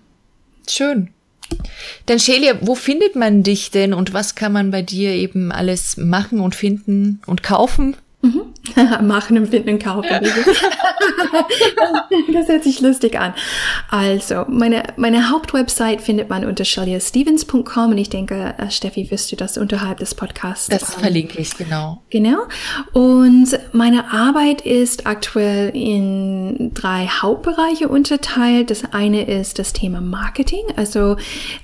Schön. 0.70 1.10
Dann 2.06 2.20
Shelia, 2.20 2.56
wo 2.62 2.76
findet 2.76 3.16
man 3.16 3.42
dich 3.44 3.72
denn 3.72 3.94
und 3.94 4.14
was 4.14 4.36
kann 4.36 4.54
man 4.54 4.70
bei 4.72 4.82
dir 4.82 5.12
eben 5.12 5.52
alles 5.52 5.98
machen 5.98 6.40
und 6.42 6.56
finden 6.56 7.22
und 7.26 7.42
kaufen? 7.42 7.96
Mhm. 8.22 8.54
Machen, 9.08 9.38
empfinden 9.38 9.80
kaufen. 9.80 10.10
das 12.34 12.50
hört 12.50 12.66
sich 12.66 12.82
lustig 12.82 13.18
an. 13.18 13.34
Also, 13.90 14.44
meine, 14.50 14.84
meine 14.98 15.32
Hauptwebsite 15.32 16.02
findet 16.02 16.30
man 16.30 16.44
unter 16.44 16.66
shaliastevens.com 16.66 17.92
und 17.92 17.98
ich 17.98 18.10
denke, 18.10 18.56
äh, 18.58 18.70
Steffi, 18.70 19.10
wirst 19.10 19.32
du 19.32 19.38
das 19.38 19.58
unterhalb 19.58 20.00
des 20.00 20.16
Podcasts. 20.16 20.68
Das 20.68 20.96
ähm, 20.96 21.00
verlinke 21.00 21.40
ich, 21.40 21.56
genau. 21.56 22.02
Genau. 22.10 22.40
Und 22.92 23.58
meine 23.72 24.12
Arbeit 24.12 24.62
ist 24.62 25.08
aktuell 25.08 25.70
in 25.74 26.74
drei 26.74 27.08
Hauptbereiche 27.08 27.88
unterteilt. 27.88 28.70
Das 28.70 28.84
eine 28.92 29.24
ist 29.30 29.60
das 29.60 29.72
Thema 29.72 30.02
Marketing. 30.02 30.66
Also 30.76 31.16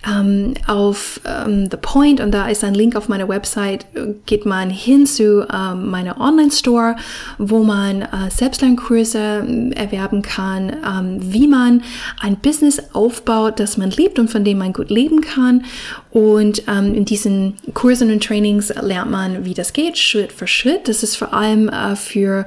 ähm, 0.09 0.53
auf 0.67 1.19
ähm, 1.25 1.67
The 1.69 1.77
Point, 1.77 2.21
und 2.21 2.31
da 2.31 2.47
ist 2.47 2.63
ein 2.63 2.75
Link 2.75 2.95
auf 2.95 3.09
meiner 3.09 3.27
Website, 3.27 3.85
geht 4.25 4.45
man 4.45 4.69
hin 4.69 5.05
zu 5.05 5.45
ähm, 5.53 5.89
meiner 5.89 6.21
Online- 6.21 6.44
Online-Store, 6.45 6.95
wo 7.37 7.63
man 7.63 8.01
äh, 8.01 8.29
Selbstlernkurse 8.29 9.19
äh, 9.19 9.71
erwerben 9.75 10.21
kann, 10.21 10.75
ähm, 10.85 11.17
wie 11.21 11.47
man 11.47 11.83
ein 12.19 12.37
Business 12.37 12.81
aufbaut, 12.93 13.59
das 13.59 13.77
man 13.77 13.91
liebt 13.91 14.19
und 14.19 14.29
von 14.29 14.43
dem 14.43 14.59
man 14.59 14.73
gut 14.73 14.89
leben 14.89 15.21
kann. 15.21 15.65
Und 16.11 16.63
ähm, 16.67 16.93
in 16.93 17.05
diesen 17.05 17.55
Kursen 17.73 18.11
und 18.11 18.23
Trainings 18.23 18.73
lernt 18.81 19.11
man, 19.11 19.45
wie 19.45 19.53
das 19.53 19.73
geht, 19.73 19.97
Schritt 19.97 20.31
für 20.31 20.47
Schritt. 20.47 20.87
Das 20.87 21.03
ist 21.03 21.15
vor 21.15 21.33
allem 21.33 21.69
äh, 21.69 21.95
für 21.95 22.45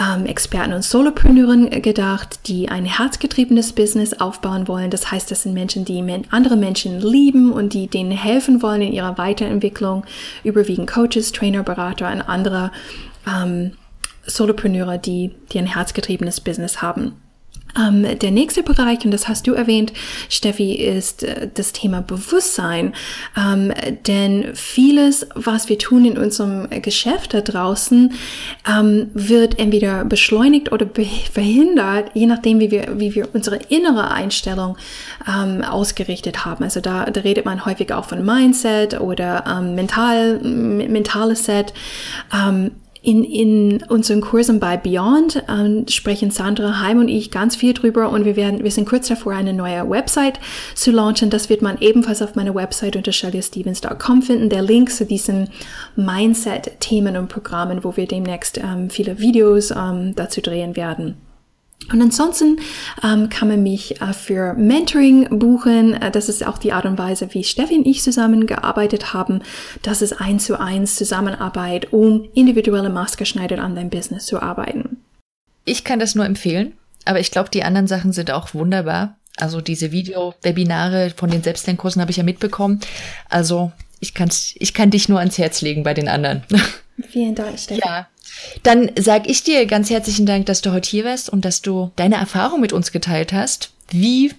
ähm, 0.00 0.26
Experten 0.26 0.72
und 0.72 0.82
Solopreneuren 0.82 1.70
gedacht, 1.82 2.48
die 2.48 2.68
ein 2.68 2.84
herzgetriebenes 2.84 3.72
Business 3.72 4.14
aufbauen 4.14 4.66
wollen. 4.66 4.90
Das 4.90 5.10
heißt, 5.10 5.30
das 5.30 5.42
sind 5.42 5.52
Menschen, 5.52 5.84
die 5.84 6.02
andere 6.30 6.56
Menschen 6.56 7.00
lieben 7.00 7.52
und 7.52 7.74
die 7.74 7.86
denen 7.86 8.12
helfen 8.12 8.62
wollen 8.62 8.82
in 8.82 8.92
ihrer 8.92 9.18
Weiterentwicklung. 9.18 10.04
Überwiegend 10.42 10.90
Coaches, 10.90 11.32
Trainer, 11.32 11.62
Berater 11.62 12.10
und 12.10 12.22
andere 12.22 12.70
ähm, 13.26 13.72
Solopreneure, 14.26 14.98
die, 14.98 15.34
die 15.52 15.58
ein 15.58 15.66
herzgetriebenes 15.66 16.40
Business 16.40 16.82
haben. 16.82 17.16
Ähm, 17.78 18.18
der 18.18 18.30
nächste 18.30 18.62
Bereich, 18.62 19.04
und 19.04 19.10
das 19.12 19.28
hast 19.28 19.46
du 19.46 19.52
erwähnt, 19.52 19.92
Steffi, 20.28 20.74
ist 20.74 21.22
äh, 21.22 21.48
das 21.52 21.72
Thema 21.72 22.02
Bewusstsein. 22.02 22.94
Ähm, 23.36 23.72
denn 24.06 24.54
vieles, 24.54 25.26
was 25.34 25.68
wir 25.68 25.78
tun 25.78 26.04
in 26.04 26.18
unserem 26.18 26.68
Geschäft 26.82 27.34
da 27.34 27.40
draußen, 27.40 28.12
ähm, 28.68 29.10
wird 29.14 29.58
entweder 29.58 30.04
beschleunigt 30.04 30.72
oder 30.72 30.86
verhindert, 31.32 32.10
je 32.14 32.26
nachdem, 32.26 32.60
wie 32.60 32.70
wir, 32.70 32.98
wie 32.98 33.14
wir 33.14 33.28
unsere 33.32 33.56
innere 33.68 34.10
Einstellung 34.10 34.76
ähm, 35.28 35.62
ausgerichtet 35.62 36.44
haben. 36.44 36.64
Also 36.64 36.80
da, 36.80 37.04
da 37.04 37.20
redet 37.20 37.44
man 37.44 37.64
häufig 37.66 37.92
auch 37.92 38.06
von 38.06 38.24
Mindset 38.24 39.00
oder 39.00 39.44
ähm, 39.46 39.74
mental, 39.74 40.40
mentales 40.40 41.44
Set. 41.44 41.72
In, 43.02 43.24
in 43.24 43.82
unseren 43.88 44.20
Kursen 44.20 44.60
bei 44.60 44.76
Beyond 44.76 45.42
ähm, 45.48 45.86
sprechen 45.88 46.30
Sandra 46.30 46.80
Heim 46.80 46.98
und 46.98 47.08
ich 47.08 47.30
ganz 47.30 47.56
viel 47.56 47.72
drüber 47.72 48.10
und 48.10 48.26
wir 48.26 48.36
werden, 48.36 48.62
wir 48.62 48.70
sind 48.70 48.86
kurz 48.86 49.08
davor, 49.08 49.32
eine 49.32 49.54
neue 49.54 49.88
Website 49.88 50.38
zu 50.74 50.90
launchen. 50.90 51.30
Das 51.30 51.48
wird 51.48 51.62
man 51.62 51.78
ebenfalls 51.80 52.20
auf 52.20 52.34
meiner 52.34 52.54
Website 52.54 52.96
unter 52.96 53.12
shellystevens.com 53.12 54.20
finden. 54.20 54.50
Der 54.50 54.62
Link 54.62 54.90
zu 54.90 55.06
diesen 55.06 55.48
Mindset-Themen 55.96 57.16
und 57.16 57.28
Programmen, 57.28 57.84
wo 57.84 57.96
wir 57.96 58.06
demnächst 58.06 58.58
ähm, 58.58 58.90
viele 58.90 59.18
Videos 59.18 59.70
ähm, 59.70 60.14
dazu 60.14 60.42
drehen 60.42 60.76
werden. 60.76 61.16
Und 61.92 62.00
ansonsten 62.00 62.60
ähm, 63.02 63.28
kann 63.30 63.48
man 63.48 63.62
mich 63.62 64.00
äh, 64.00 64.12
für 64.12 64.54
Mentoring 64.54 65.38
buchen. 65.38 65.94
Äh, 65.94 66.10
das 66.10 66.28
ist 66.28 66.46
auch 66.46 66.58
die 66.58 66.72
Art 66.72 66.84
und 66.84 66.98
Weise, 66.98 67.28
wie 67.32 67.42
Steffi 67.42 67.74
und 67.74 67.86
ich 67.86 68.02
zusammengearbeitet 68.02 69.12
haben. 69.12 69.42
Das 69.82 70.02
ist 70.02 70.20
eins 70.20 70.44
zu 70.44 70.60
eins 70.60 70.94
Zusammenarbeit, 70.94 71.92
um 71.92 72.28
individuelle 72.34 72.90
Maßgeschneidert 72.90 73.58
an 73.58 73.74
deinem 73.74 73.90
Business 73.90 74.26
zu 74.26 74.40
arbeiten. 74.40 74.98
Ich 75.64 75.84
kann 75.84 75.98
das 75.98 76.14
nur 76.14 76.24
empfehlen, 76.24 76.74
aber 77.04 77.20
ich 77.20 77.30
glaube, 77.30 77.50
die 77.50 77.64
anderen 77.64 77.86
Sachen 77.86 78.12
sind 78.12 78.30
auch 78.30 78.54
wunderbar. 78.54 79.16
Also 79.36 79.60
diese 79.60 79.90
Video-Webinare 79.90 81.10
von 81.16 81.30
den 81.30 81.42
Selbstlernkursen 81.42 82.00
habe 82.00 82.10
ich 82.10 82.18
ja 82.18 82.22
mitbekommen. 82.22 82.80
Also 83.28 83.72
ich, 84.00 84.14
kann's, 84.14 84.54
ich 84.58 84.74
kann 84.74 84.90
dich 84.90 85.08
nur 85.08 85.18
ans 85.18 85.38
Herz 85.38 85.60
legen 85.60 85.82
bei 85.82 85.94
den 85.94 86.08
anderen. 86.08 86.44
Vielen 87.08 87.34
Dank, 87.34 87.58
Steffi. 87.58 87.80
Ja, 87.84 88.08
dann 88.62 88.90
sage 88.98 89.30
ich 89.30 89.42
dir 89.42 89.66
ganz 89.66 89.90
herzlichen 89.90 90.26
Dank, 90.26 90.46
dass 90.46 90.62
du 90.62 90.72
heute 90.72 90.88
hier 90.88 91.04
warst 91.04 91.30
und 91.30 91.44
dass 91.44 91.62
du 91.62 91.90
deine 91.96 92.16
Erfahrung 92.16 92.60
mit 92.60 92.72
uns 92.72 92.92
geteilt 92.92 93.32
hast, 93.32 93.70
wie 93.90 94.32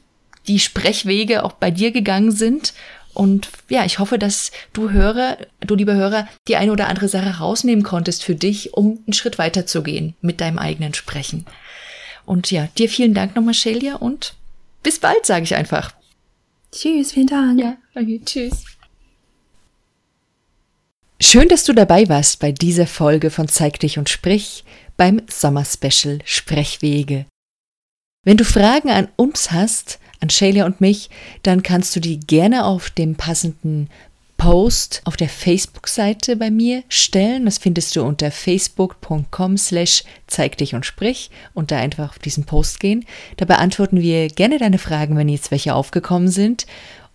die 0.48 0.60
Sprechwege 0.60 1.44
auch 1.44 1.54
bei 1.54 1.72
dir 1.72 1.92
gegangen 1.92 2.32
sind. 2.32 2.74
Und 3.14 3.50
ja, 3.70 3.84
ich 3.86 4.00
hoffe, 4.00 4.18
dass 4.18 4.52
du 4.74 4.92
Hörer, 4.92 5.38
du 5.60 5.76
lieber 5.76 5.94
Hörer, 5.94 6.28
die 6.48 6.56
eine 6.56 6.72
oder 6.72 6.88
andere 6.88 7.10
Sache 7.10 7.40
rausnehmen 7.40 7.84
konntest 7.84 8.24
für 8.24 8.36
dich, 8.36 8.74
um 8.74 9.00
einen 9.06 9.14
Schritt 9.14 9.38
weiter 9.38 9.66
zu 9.66 9.84
gehen 9.84 10.16
mit 10.22 10.40
deinem 10.40 10.60
eigenen 10.60 10.94
Sprechen. 10.94 11.46
Und 12.26 12.52
ja, 12.52 12.68
dir 12.78 12.88
vielen 12.88 13.14
Dank 13.14 13.36
nochmal, 13.36 13.54
Shelia, 13.54 13.96
und 13.96 14.36
bis 14.84 15.00
bald, 15.00 15.26
sage 15.26 15.44
ich 15.44 15.56
einfach. 15.56 15.94
Tschüss, 16.72 17.12
vielen 17.12 17.28
Dank. 17.28 17.60
Ja, 17.60 17.78
okay, 17.96 18.22
tschüss. 18.24 18.64
Schön, 21.24 21.48
dass 21.50 21.64
du 21.64 21.74
dabei 21.74 22.10
warst 22.10 22.40
bei 22.40 22.52
dieser 22.52 22.88
Folge 22.88 23.30
von 23.30 23.48
Zeig 23.48 23.80
dich 23.80 24.00
und 24.00 24.10
sprich 24.10 24.64
beim 24.98 25.22
Sommerspecial 25.30 26.18
Sprechwege. 26.26 27.28
Wenn 28.26 28.38
du 28.38 28.44
Fragen 28.44 28.90
an 28.90 29.08
uns 29.18 29.52
hast, 29.52 30.00
an 30.20 30.32
Sheila 30.32 30.66
und 30.66 30.82
mich, 30.82 31.12
dann 31.44 31.62
kannst 31.62 31.96
du 31.96 32.00
die 32.00 32.20
gerne 32.20 32.66
auf 32.66 32.90
dem 32.90 33.16
passenden 33.16 33.88
Post 34.36 35.04
auf 35.06 35.16
der 35.16 35.30
Facebook-Seite 35.30 36.36
bei 36.38 36.50
mir 36.50 36.82
stellen. 36.90 37.46
Das 37.46 37.60
findest 37.60 37.96
du 37.96 38.02
unter 38.02 38.32
facebook.com 38.32 39.56
slash 39.56 40.04
zeig 40.26 40.58
dich 40.58 40.74
und 40.74 40.88
sprich 40.88 41.30
und 41.54 41.70
da 41.70 41.78
einfach 41.78 42.10
auf 42.10 42.18
diesen 42.18 42.46
Post 42.46 42.80
gehen. 42.80 43.06
Da 43.38 43.46
beantworten 43.46 44.02
wir 44.02 44.28
gerne 44.30 44.58
deine 44.58 44.80
Fragen, 44.80 45.16
wenn 45.16 45.30
jetzt 45.30 45.52
welche 45.52 45.76
aufgekommen 45.76 46.30
sind. 46.30 46.66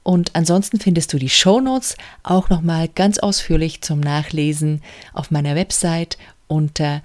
Und 0.06 0.34
ansonsten 0.36 0.78
findest 0.78 1.12
du 1.12 1.18
die 1.18 1.28
Show 1.28 1.60
Notes 1.60 1.96
auch 2.22 2.48
nochmal 2.48 2.86
ganz 2.86 3.18
ausführlich 3.18 3.80
zum 3.80 3.98
Nachlesen 3.98 4.80
auf 5.12 5.32
meiner 5.32 5.56
Website 5.56 6.16
unter 6.46 7.02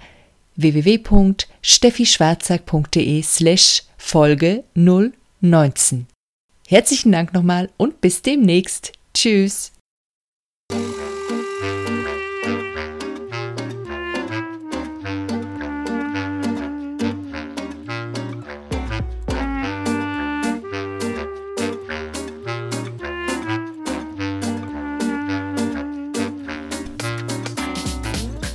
www.steffischwarzack.de 0.54 3.22
slash 3.22 3.82
Folge 3.98 4.62
019. 4.74 6.06
Herzlichen 6.68 7.10
Dank 7.10 7.34
nochmal 7.34 7.70
und 7.76 8.00
bis 8.00 8.22
demnächst. 8.22 8.92
Tschüss. 9.12 9.72